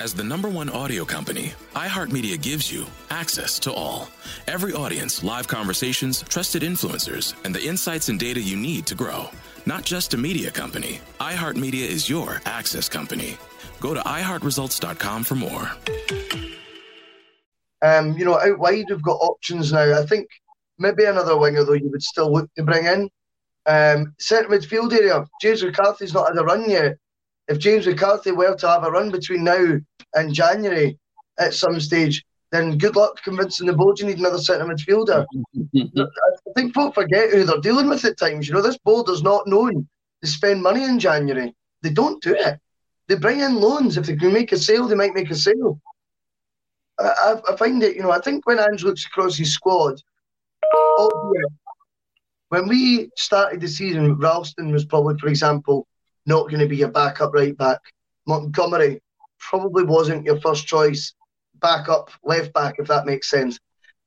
[0.00, 4.08] As the number one audio company, iHeartMedia gives you access to all.
[4.48, 9.28] Every audience, live conversations, trusted influencers, and the insights and data you need to grow.
[9.66, 13.36] Not just a media company, iHeartMedia is your access company.
[13.78, 15.70] Go to iHeartResults.com for more.
[17.82, 20.00] Um, you know, out wide we've got options now.
[20.00, 20.28] I think
[20.78, 23.10] maybe another winger though you would still look to bring in.
[23.66, 25.26] Um, centre midfield area.
[25.42, 26.96] James McCarthy's not had a run yet.
[27.50, 29.76] If James McCarthy were to have a run between now
[30.14, 30.96] and January
[31.40, 35.26] at some stage, then good luck convincing the board you need another centre midfielder.
[35.76, 38.46] I think folk forget who they're dealing with at times.
[38.46, 39.88] You know, this board is not known
[40.22, 41.52] to spend money in January.
[41.82, 42.60] They don't do it.
[43.08, 43.96] They bring in loans.
[43.96, 45.80] If they can make a sale, they might make a sale.
[47.00, 50.00] I, I find it, you know, I think when Ange looks across his squad,
[52.50, 55.88] when we started the season, Ralston was probably, for example,
[56.30, 57.80] not going to be your backup right back.
[58.26, 59.02] Montgomery
[59.38, 61.14] probably wasn't your first choice
[61.60, 63.58] backup left back, if that makes sense.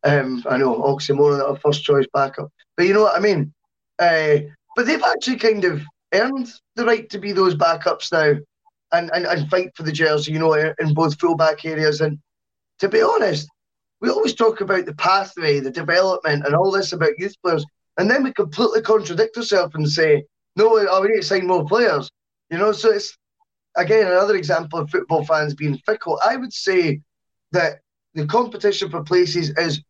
[0.03, 3.53] Um, I know oxymoron that a first choice backup, but you know what I mean.
[3.99, 4.37] Uh,
[4.75, 5.81] but they've actually kind of
[6.13, 8.39] earned the right to be those backups now,
[8.91, 10.31] and, and, and fight for the jersey.
[10.31, 12.01] You know, in both fullback areas.
[12.01, 12.19] And
[12.79, 13.47] to be honest,
[14.01, 17.65] we always talk about the pathway, the development, and all this about youth players,
[17.97, 20.23] and then we completely contradict ourselves and say,
[20.55, 20.69] "No,
[21.01, 22.09] we need to sign more players."
[22.49, 23.17] You know, so it's
[23.75, 26.19] again another example of football fans being fickle.
[26.23, 27.01] I would say
[27.51, 27.79] that
[28.13, 29.81] the competition for places is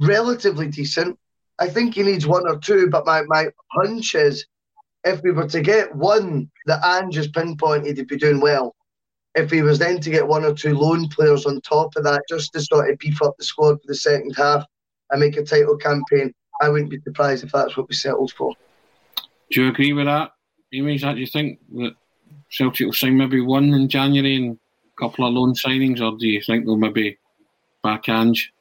[0.00, 1.18] relatively decent.
[1.58, 4.46] I think he needs one or two, but my, my hunch is
[5.04, 8.74] if we were to get one that Ange has pinpointed, he'd be doing well.
[9.34, 12.22] If he was then to get one or two loan players on top of that,
[12.28, 14.64] just to sort of beef up the squad for the second half
[15.10, 18.54] and make a title campaign, I wouldn't be surprised if that's what we settled for.
[19.50, 20.32] Do you agree with that,
[20.72, 20.98] Amy?
[20.98, 21.94] That you think that
[22.50, 26.26] Celtic will sign maybe one in January and a couple of loan signings, or do
[26.26, 27.18] you think they'll maybe
[27.82, 28.52] back Ange?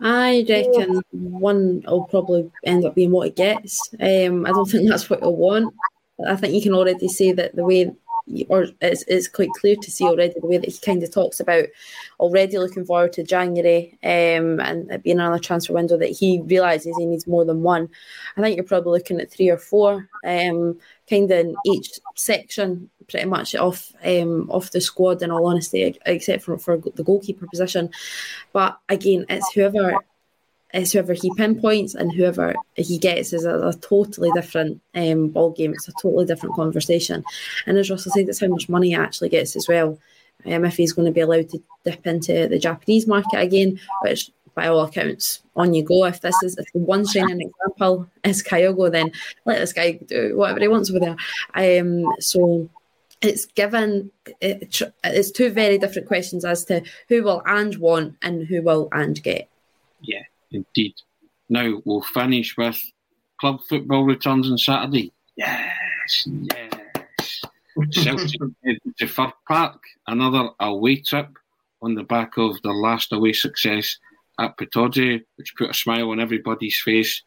[0.00, 3.88] I reckon one will probably end up being what it gets.
[4.00, 5.74] Um, I don't think that's what you'll want.
[6.26, 7.92] I think you can already see that the way,
[8.48, 11.40] or it's, it's quite clear to see already the way that he kind of talks
[11.40, 11.66] about
[12.20, 16.96] already looking forward to January um, and it being another transfer window that he realises
[16.96, 17.88] he needs more than one.
[18.36, 22.88] I think you're probably looking at three or four, um, kind of in each section
[23.08, 27.46] pretty much off um, off the squad in all honesty, except for, for the goalkeeper
[27.46, 27.90] position.
[28.52, 29.96] But again, it's whoever
[30.72, 35.50] it's whoever he pinpoints and whoever he gets is a, a totally different um, ball
[35.50, 35.72] game.
[35.72, 37.24] It's a totally different conversation.
[37.66, 39.98] And as Russell said, it's how much money he actually gets as well.
[40.46, 44.30] Um, if he's going to be allowed to dip into the Japanese market again, which
[44.54, 46.04] by all accounts, on you go.
[46.04, 49.12] If this is if the one shining example is Kyogo, then
[49.44, 51.80] let this guy do whatever he wants over there.
[51.80, 52.68] Um, so
[53.22, 54.10] it's given
[54.40, 58.88] it, it's two very different questions as to who will and want and who will
[58.92, 59.48] and get.
[60.02, 60.22] Yeah,
[60.52, 60.94] indeed.
[61.48, 62.80] Now we'll finish with
[63.40, 65.12] club football returns on Saturday.
[65.36, 67.42] Yes, yes.
[67.90, 68.40] Celtic
[68.98, 71.28] to Fir Park, another away trip
[71.80, 73.98] on the back of the last away success
[74.38, 77.22] at Pittodrie, which put a smile on everybody's face.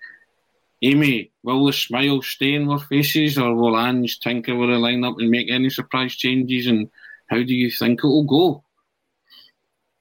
[0.82, 5.16] Amy, will the smile stay in their faces or will Ange tinker with the lineup
[5.20, 6.68] and make any surprise changes?
[6.68, 6.90] And
[7.28, 8.64] how do you think it will go?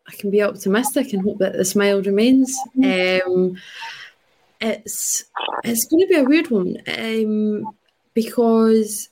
[0.07, 2.57] I can be optimistic and hope that the smile remains.
[2.77, 3.57] Um,
[4.61, 5.25] it's
[5.65, 7.75] it's going to be a weird one um,
[8.15, 9.09] because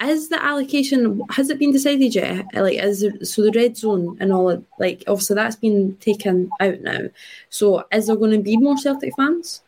[0.00, 2.46] is the allocation has it been decided yet?
[2.54, 6.50] Like, is there, so the red zone and all of, like obviously that's been taken
[6.60, 7.08] out now.
[7.50, 9.62] So is there going to be more Celtic fans?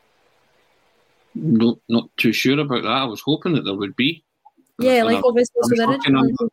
[1.36, 2.90] not not too sure about that.
[2.90, 4.24] I was hoping that there would be.
[4.78, 6.50] Yeah, like obviously, so the original.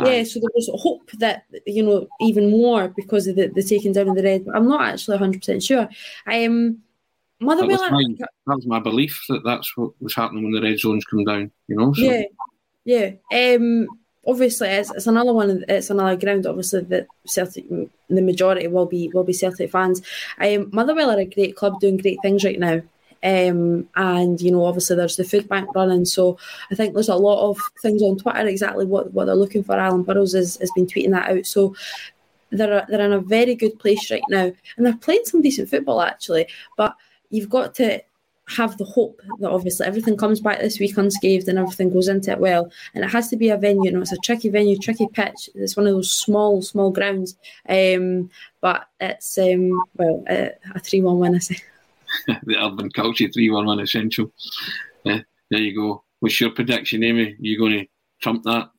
[0.00, 3.92] Yeah, so there was hope that you know even more because of the, the taking
[3.92, 4.46] down of the red.
[4.54, 5.88] I'm not actually 100 percent sure.
[6.26, 6.82] Um,
[7.40, 7.78] Motherwell.
[7.78, 10.78] That was, my, that was my belief that that's what was happening when the red
[10.78, 11.50] zones come down.
[11.68, 11.92] You know.
[11.92, 12.02] So.
[12.02, 12.22] Yeah,
[12.84, 13.10] Yeah.
[13.32, 13.88] Um,
[14.26, 15.64] obviously, it's, it's another one.
[15.68, 16.46] It's another ground.
[16.46, 20.02] Obviously, that Celtic, the majority will be will be Celtic fans.
[20.38, 22.82] Um, Motherwell are a great club doing great things right now.
[23.22, 26.04] Um, and you know, obviously, there's the food bank running.
[26.04, 26.38] So
[26.70, 29.76] I think there's a lot of things on Twitter exactly what, what they're looking for.
[29.76, 31.46] Alan Burrows has, has been tweeting that out.
[31.46, 31.74] So
[32.50, 36.00] they're they're in a very good place right now, and they're playing some decent football
[36.00, 36.46] actually.
[36.76, 36.94] But
[37.30, 38.02] you've got to
[38.48, 42.30] have the hope that obviously everything comes back this week unscathed and everything goes into
[42.30, 42.70] it well.
[42.94, 43.84] And it has to be a venue.
[43.84, 45.50] You know, it's a tricky venue, tricky pitch.
[45.54, 47.36] It's one of those small, small grounds.
[47.68, 51.34] Um, but it's um, well uh, a three-one win.
[51.34, 51.56] I say.
[52.44, 54.32] the urban culture three-one essential.
[55.06, 55.18] Uh,
[55.50, 56.04] there you go.
[56.20, 57.32] What's your prediction, Amy?
[57.32, 57.86] Are you going to
[58.20, 58.70] trump that?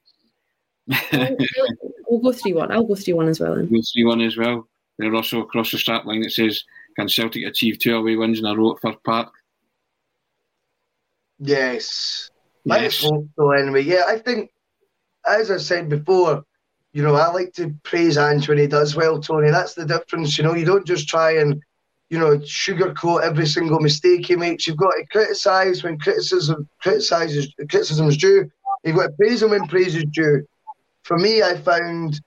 [1.11, 2.71] we'll, we'll go three-one.
[2.71, 3.55] I'll go three-one as well.
[3.55, 3.67] Then.
[3.67, 4.67] Go three-one as well.
[4.97, 6.63] There's also across the start line it says,
[6.97, 9.31] "Can Celtic achieve two away wins in a row at Fir Park?"
[11.39, 12.29] Yes.
[12.65, 13.83] Let's hope so anyway.
[13.83, 14.51] Yeah, I think,
[15.25, 16.43] as I said before,
[16.91, 19.49] you know, I like to praise Ange when he does well, Tony.
[19.49, 20.37] That's the difference.
[20.37, 21.61] You know, you don't just try and,
[22.09, 24.65] you know, sugarcoat every single mistake he makes.
[24.67, 28.49] You've got to criticise when criticism criticizes criticism is due.
[28.83, 30.45] You've got to praise him when praise is due.
[31.03, 32.21] For me, I found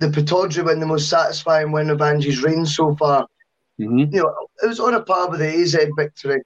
[0.00, 3.26] the Pittodrie win the most satisfying win of Ange's reign so far.
[3.80, 4.14] Mm-hmm.
[4.14, 6.42] You know, it was on a par with the AZ victory.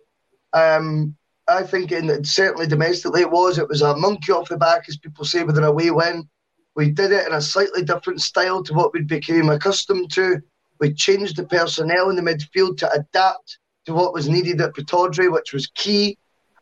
[0.52, 1.16] Um,
[1.48, 3.58] I think in certainly domestically it was.
[3.58, 6.28] It was a monkey off the back, as people say, with an away win.
[6.74, 10.40] We did it in a slightly different style to what we became accustomed to.
[10.80, 15.32] We changed the personnel in the midfield to adapt to what was needed at Pittodrie,
[15.32, 16.18] which was key.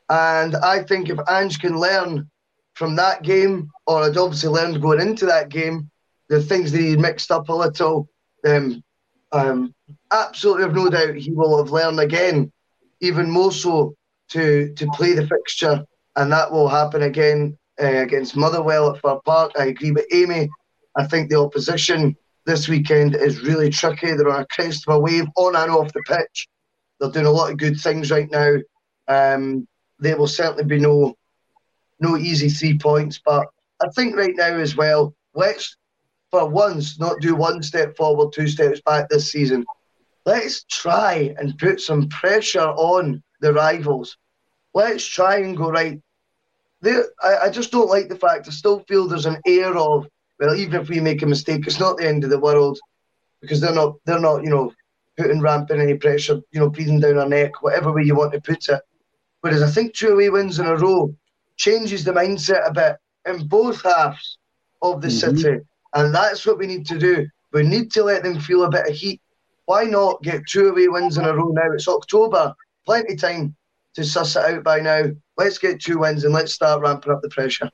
[0.08, 2.30] And I think if Ange can learn
[2.74, 5.90] from that game, or had obviously learned going into that game,
[6.28, 8.08] the things that he mixed up a little,
[8.44, 8.82] um,
[9.32, 9.74] um,
[10.12, 12.52] absolutely have no doubt he will have learned again,
[13.00, 13.94] even more so
[14.30, 15.84] to to play the fixture,
[16.16, 19.52] and that will happen again uh, against Motherwell at Fir Park.
[19.58, 20.48] I agree with Amy.
[20.96, 24.12] I think the opposition this weekend is really tricky.
[24.12, 26.48] They're on a crest of a wave on and off the pitch.
[26.98, 28.56] They're doing a lot of good things right now.
[29.08, 29.66] Um,
[29.98, 31.14] there will certainly be no
[32.00, 33.46] no easy three points, but
[33.80, 35.76] I think right now as well, let's
[36.30, 39.64] for once not do one step forward, two steps back this season.
[40.26, 44.16] Let's try and put some pressure on the rivals.
[44.74, 46.00] Let's try and go right.
[46.80, 48.48] There, I, I just don't like the fact.
[48.48, 50.08] I still feel there's an air of
[50.40, 52.78] well, even if we make a mistake, it's not the end of the world
[53.40, 54.72] because they're not they're not you know
[55.16, 58.40] putting ramping any pressure, you know, breathing down our neck, whatever way you want to
[58.40, 58.80] put it.
[59.42, 61.14] Whereas I think two away wins in a row
[61.56, 64.38] changes the mindset a bit in both halves
[64.82, 65.36] of the mm-hmm.
[65.36, 65.60] city,
[65.94, 67.26] and that's what we need to do.
[67.52, 69.20] We need to let them feel a bit of heat.
[69.66, 71.72] Why not get two away wins in a row now?
[71.72, 72.54] It's October
[72.84, 73.54] plenty time
[73.94, 75.04] to suss it out by now.
[75.36, 77.70] Let's get two wins and let's start ramping up the pressure.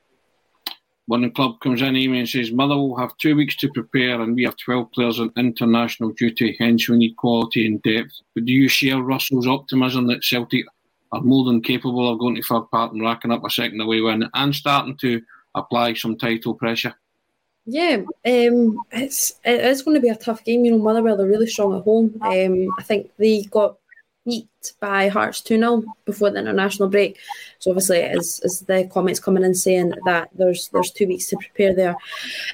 [1.11, 4.36] When the club comes in, Amy, and says, Motherwell have two weeks to prepare and
[4.36, 8.12] we have 12 players on international duty, hence we need quality and depth.
[8.32, 10.66] But do you share Russell's optimism that Celtic
[11.11, 14.00] are more than capable of going to Fir Park and racking up a second away
[14.00, 15.20] win and starting to
[15.56, 16.94] apply some title pressure?
[17.66, 20.64] Yeah, um, it's it is going to be a tough game.
[20.64, 22.14] You know, Motherwell are really strong at home.
[22.20, 23.78] Um, I think they got
[24.24, 27.18] beat by Hearts 2 0 before the international break.
[27.58, 31.36] So obviously as, as the comments coming in saying that there's there's two weeks to
[31.36, 31.96] prepare there.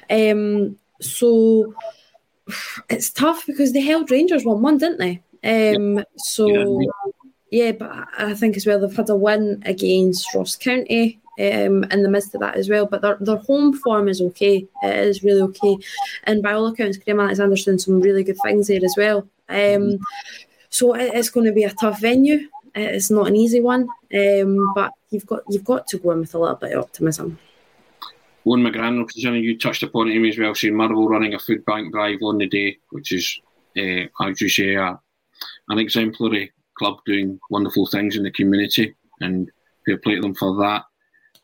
[0.09, 1.73] Um so
[2.89, 5.21] it's tough because they held Rangers one one, didn't they?
[5.43, 6.81] Um so
[7.51, 12.03] yeah, but I think as well they've had a win against Ross County um, in
[12.03, 12.85] the midst of that as well.
[12.85, 14.67] But their, their home form is okay.
[14.83, 15.77] It is really okay.
[16.23, 19.27] And by all accounts, Graham Alexander's doing some really good things there as well.
[19.49, 19.99] Um,
[20.69, 22.47] so it's going to be a tough venue.
[22.75, 26.35] It's not an easy one, um, but you've got you've got to go in with
[26.35, 27.39] a little bit of optimism.
[28.45, 32.19] Owen McGran, you touched upon him as well, saying Motherwell running a food bank drive
[32.21, 33.39] on the day, which is,
[33.77, 34.95] uh, as you say, uh,
[35.69, 39.51] an exemplary club doing wonderful things in the community, and
[39.85, 40.85] fair play to them for that.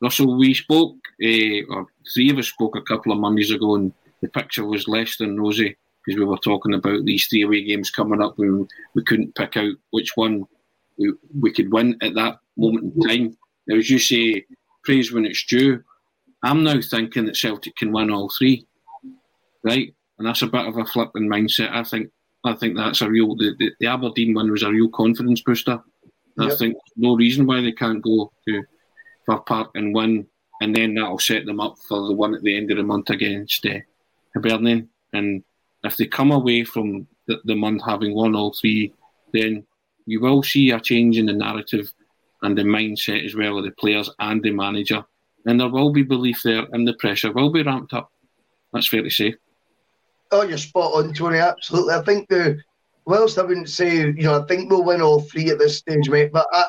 [0.02, 3.92] Russell, we spoke, uh, or three of us spoke a couple of Mondays ago, and
[4.22, 5.76] the picture was less than rosy
[6.06, 9.58] because we were talking about these three away games coming up when we couldn't pick
[9.58, 10.46] out which one
[10.98, 13.38] we, we could win at that moment in time.
[13.68, 14.46] Now, as you say,
[14.84, 15.84] praise when it's due.
[16.44, 18.68] I'm now thinking that Celtic can win all three,
[19.64, 19.94] right?
[20.18, 21.72] And that's a bit of a flip in mindset.
[21.72, 22.10] I think
[22.44, 23.36] I think that's a real.
[23.36, 25.82] The, the, the Aberdeen one was a real confidence booster.
[26.38, 26.52] Yep.
[26.52, 28.64] I think no reason why they can't go to
[29.26, 30.28] Fir Park and win,
[30.62, 33.10] and then that'll set them up for the one at the end of the month
[33.10, 33.80] against uh,
[34.36, 34.90] Hibernian.
[35.14, 35.44] And
[35.84, 38.94] if they come away from the, the month having won all three,
[39.34, 39.66] then
[40.06, 41.92] you will see a change in the narrative
[42.42, 45.04] and the mindset as well of the players and the manager.
[45.46, 48.12] and there will be belief there, and the pressure will be ramped up.
[48.72, 49.36] That's fair to say.
[50.32, 51.38] Oh, you're spot on, Tony.
[51.38, 51.94] Absolutely.
[51.94, 52.60] I think the
[53.06, 56.10] whilst I wouldn't say, you know, I think we'll win all three at this stage,
[56.10, 56.32] mate.
[56.32, 56.66] But I,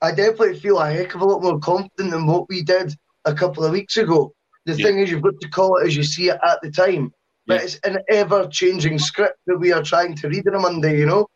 [0.00, 2.94] I definitely feel a heck of a lot more confident than what we did
[3.24, 4.32] a couple of weeks ago.
[4.64, 4.86] The yeah.
[4.86, 7.12] thing is, you've got to call it as you see it at the time.
[7.48, 7.64] But yeah.
[7.64, 11.26] it's an ever-changing script that we are trying to read on a Monday, you know.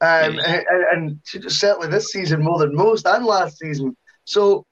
[0.00, 0.62] Um, yeah.
[0.70, 3.94] and, and, certainly this season more than most, and last season.
[4.24, 4.64] So,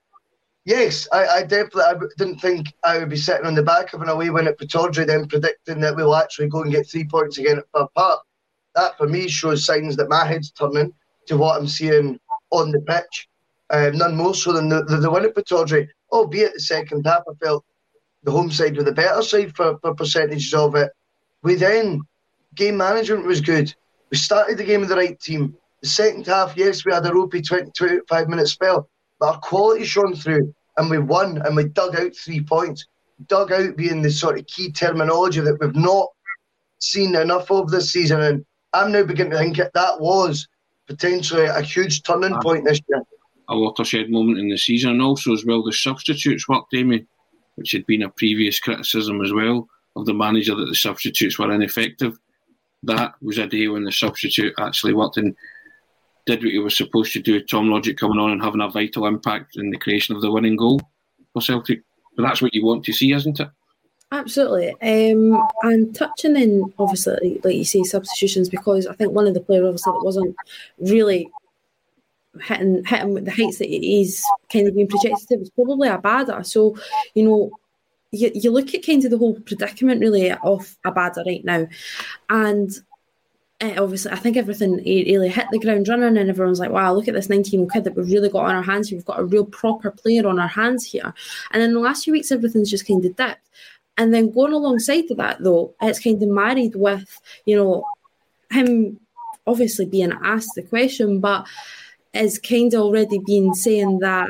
[0.65, 4.01] yes, I, I definitely I didn't think I would be sitting on the back of
[4.01, 7.37] an away win at Pittodrie, then predicting that we'll actually go and get three points
[7.39, 8.21] again at Fir Park.
[8.75, 10.93] That for me shows signs that my head's turning
[11.27, 12.19] to what I'm seeing
[12.51, 13.29] on the pitch.
[13.69, 17.23] Um, none more so than the, the, the win at Pittodrie, albeit the second half,
[17.29, 17.65] I felt
[18.27, 20.91] the home side were the better side for, for percentages of it.
[21.43, 22.03] We then,
[22.57, 23.73] game management was good.
[24.11, 25.57] We started the game with the right team.
[25.81, 29.85] The second half, yes, we had a ropey 20, 25 minute spell, but our quality
[29.85, 32.85] shone through and we won and we dug out three points.
[33.29, 36.09] Dug out being the sort of key terminology that we've not
[36.81, 38.21] seen enough of this season.
[38.21, 40.49] And I'm now beginning to think that that was
[40.89, 42.41] potentially a huge turning ah.
[42.41, 43.03] point this year.
[43.49, 47.07] A watershed moment in the season, and also as well the substitutes worked, Amy
[47.57, 51.53] which had been a previous criticism as well of the manager that the substitutes were
[51.53, 52.19] ineffective.
[52.83, 55.35] That was a day when the substitute actually worked and
[56.27, 57.43] did what he was supposed to do.
[57.43, 60.57] Tom Rogic coming on and having a vital impact in the creation of the winning
[60.57, 60.81] goal
[61.33, 61.83] for Celtic.
[62.17, 63.49] But that's what you want to see, isn't it?
[64.13, 64.71] Absolutely.
[64.83, 69.41] Um, and touching in, obviously, like you say, substitutions, because I think one of the
[69.41, 70.37] players, obviously, that wasn't
[70.79, 71.31] really
[72.43, 74.23] hitting hitting with the heights that he's
[74.53, 76.45] kind of been projected to was probably Abada.
[76.45, 76.77] So,
[77.15, 77.51] you know,
[78.13, 81.67] you, you look at kind of the whole predicament really of Abada right now,
[82.31, 82.71] and
[83.61, 87.09] uh, obviously I think everything really hit the ground running, and everyone's like, "Wow, look
[87.09, 88.91] at this 19 year old kid that we've really got on our hands.
[88.91, 91.13] We've got a real proper player on our hands here."
[91.53, 93.41] And in the last few weeks, everything's just kind of dipped.
[93.99, 97.85] And then going alongside to that, though, it's kind of married with you know
[98.51, 99.01] him
[99.47, 101.47] obviously being asked the question, but
[102.25, 104.29] is kind of already been saying that,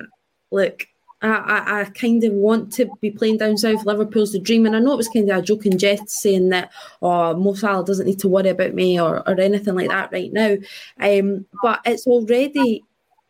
[0.51, 0.87] look,
[1.23, 3.87] I, I, I, kind of want to be playing down south.
[3.87, 6.71] Liverpool's the dream, and I know it was kind of a joking jest saying that,
[7.01, 10.33] "Oh, Mo Salah doesn't need to worry about me" or, or anything like that right
[10.33, 10.57] now.
[11.01, 12.85] Um, but it's already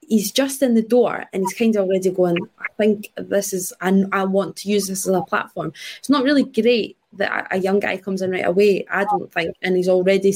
[0.09, 2.36] he's just in the door, and he's kind of already going.
[2.59, 5.72] I think this is, and I want to use this as a platform.
[5.98, 9.56] It's not really great that a young guy comes in right away, I don't think,
[9.62, 10.34] and he's already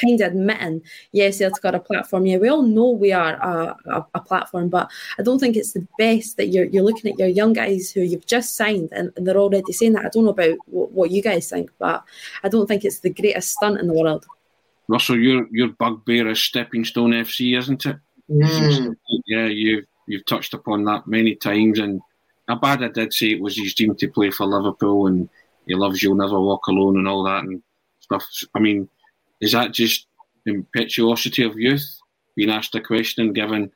[0.00, 2.26] kind of admitting, yes, he has got a platform.
[2.26, 5.72] Yeah, we all know we are a, a, a, platform, but I don't think it's
[5.72, 9.12] the best that you're you're looking at your young guys who you've just signed and,
[9.16, 10.06] and they're already saying that.
[10.06, 12.04] I don't know about what, what, you guys think, but
[12.42, 14.26] I don't think it's the greatest stunt in the world.
[14.88, 17.96] Russell, your your bugbear is Stepping Stone FC, isn't it?
[18.30, 18.96] Mm.
[19.26, 22.00] Yeah, you've you've touched upon that many times, and
[22.48, 25.28] Abada did say it was his dream to play for Liverpool and
[25.66, 27.62] he loves You'll Never Walk Alone and all that and
[28.00, 28.24] stuff.
[28.54, 28.88] I mean,
[29.40, 30.06] is that just
[30.46, 31.86] impetuosity of youth
[32.36, 33.70] being asked a question and given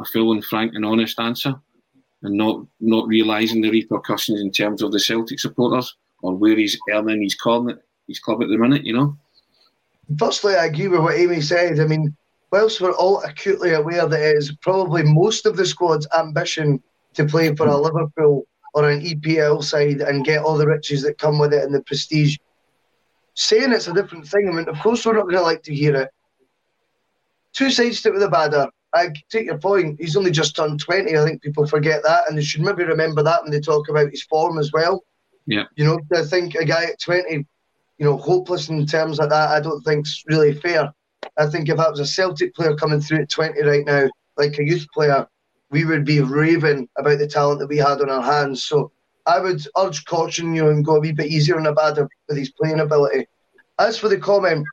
[0.00, 1.54] a full and frank and honest answer
[2.22, 6.78] and not not realising the repercussions in terms of the Celtic supporters or where he's
[6.92, 7.68] earning his club,
[8.08, 9.16] his club at the minute, you know?
[10.18, 11.78] Firstly, I agree with what Amy said.
[11.78, 12.16] I mean,
[12.50, 16.82] whilst we're all acutely aware that it is probably most of the squad's ambition
[17.14, 21.18] to play for a Liverpool or an EPL side and get all the riches that
[21.18, 22.36] come with it and the prestige.
[23.34, 25.74] Saying it's a different thing, I mean, of course, we're not going to like to
[25.74, 26.10] hear it.
[27.52, 28.70] Two sides to it with Abada.
[28.94, 30.00] I take your point.
[30.00, 31.16] He's only just turned 20.
[31.16, 32.24] I think people forget that.
[32.28, 35.04] And they should maybe remember that when they talk about his form as well.
[35.46, 35.64] Yeah.
[35.76, 37.46] You know, I think a guy at 20, you
[37.98, 40.92] know, hopeless in terms like that, I don't think think's really fair.
[41.36, 44.58] I think if I was a Celtic player coming through at 20 right now, like
[44.58, 45.26] a youth player,
[45.70, 48.64] we would be raving about the talent that we had on our hands.
[48.64, 48.90] So
[49.26, 52.50] I would urge caution you and go a wee bit easier on Abada with his
[52.52, 53.26] playing ability.
[53.78, 54.66] As for the comment,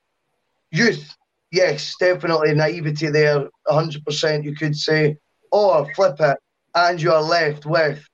[0.71, 1.15] youth,
[1.51, 4.43] yes, definitely naivety there, 100%.
[4.43, 5.17] You could say,
[5.51, 6.37] or flip it,
[6.73, 8.07] and you are left with.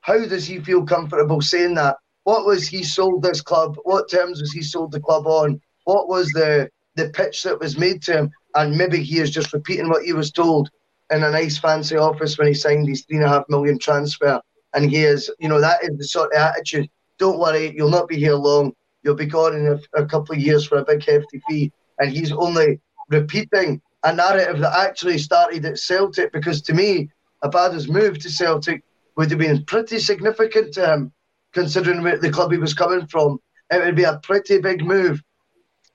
[0.00, 1.96] How does he feel comfortable saying that?
[2.24, 3.76] What was he sold this club?
[3.84, 5.60] What terms was he sold the club on?
[5.84, 8.30] What was the the pitch that was made to him?
[8.54, 10.70] And maybe he is just repeating what he was told
[11.10, 14.40] in a nice fancy office when he signed his three and a half million transfer.
[14.74, 16.88] And he is, you know, that is the sort of attitude.
[17.18, 18.72] Don't worry, you'll not be here long.
[19.02, 21.72] You'll be gone in a, a couple of years for a big hefty fee.
[21.98, 27.10] And he's only repeating a narrative that actually started at Celtic because to me,
[27.44, 28.82] Abada's move to Celtic
[29.16, 31.12] would have been pretty significant to him,
[31.52, 33.38] considering where the club he was coming from.
[33.70, 35.22] It would be a pretty big move.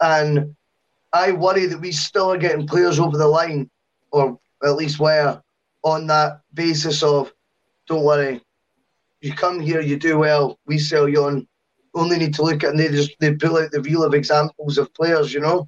[0.02, 0.56] And
[1.12, 3.70] I worry that we still are getting players over the line,
[4.12, 5.42] or at least where
[5.84, 7.32] on that basis of
[7.88, 8.42] don't worry,
[9.22, 11.48] you come here, you do well, we sell you on.
[11.96, 14.78] Only need to look at and they just they pull out the reel of examples
[14.78, 15.68] of players, you know.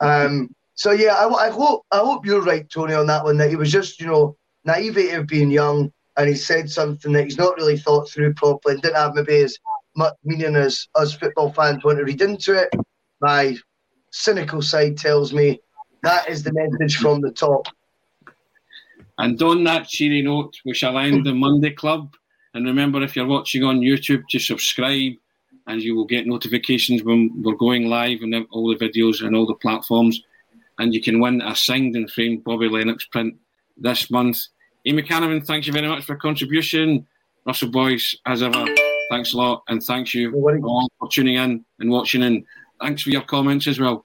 [0.00, 3.36] Um, so yeah, I, I hope I hope you're right, Tony, on that one.
[3.36, 7.24] That he was just you know naivety of being young, and he said something that
[7.24, 9.58] he's not really thought through properly and didn't have maybe as
[9.94, 12.70] much meaning as us football fans want to read into it.
[13.20, 13.56] My
[14.10, 15.60] cynical side tells me
[16.02, 17.66] that is the message from the top.
[19.18, 22.14] And on that cheery note, we shall end the Monday Club.
[22.54, 25.12] And remember, if you're watching on YouTube, to subscribe
[25.66, 29.46] and you will get notifications when we're going live and all the videos and all
[29.46, 30.22] the platforms.
[30.78, 33.34] And you can win a signed and framed Bobby Lennox print
[33.76, 34.38] this month.
[34.86, 37.06] Amy Canavan, thank you very much for your contribution.
[37.44, 38.66] Russell Boyce, as ever,
[39.10, 39.62] thanks a lot.
[39.68, 40.32] And thank you
[40.64, 42.22] all for tuning in and watching.
[42.22, 42.44] And
[42.80, 44.04] thanks for your comments as well.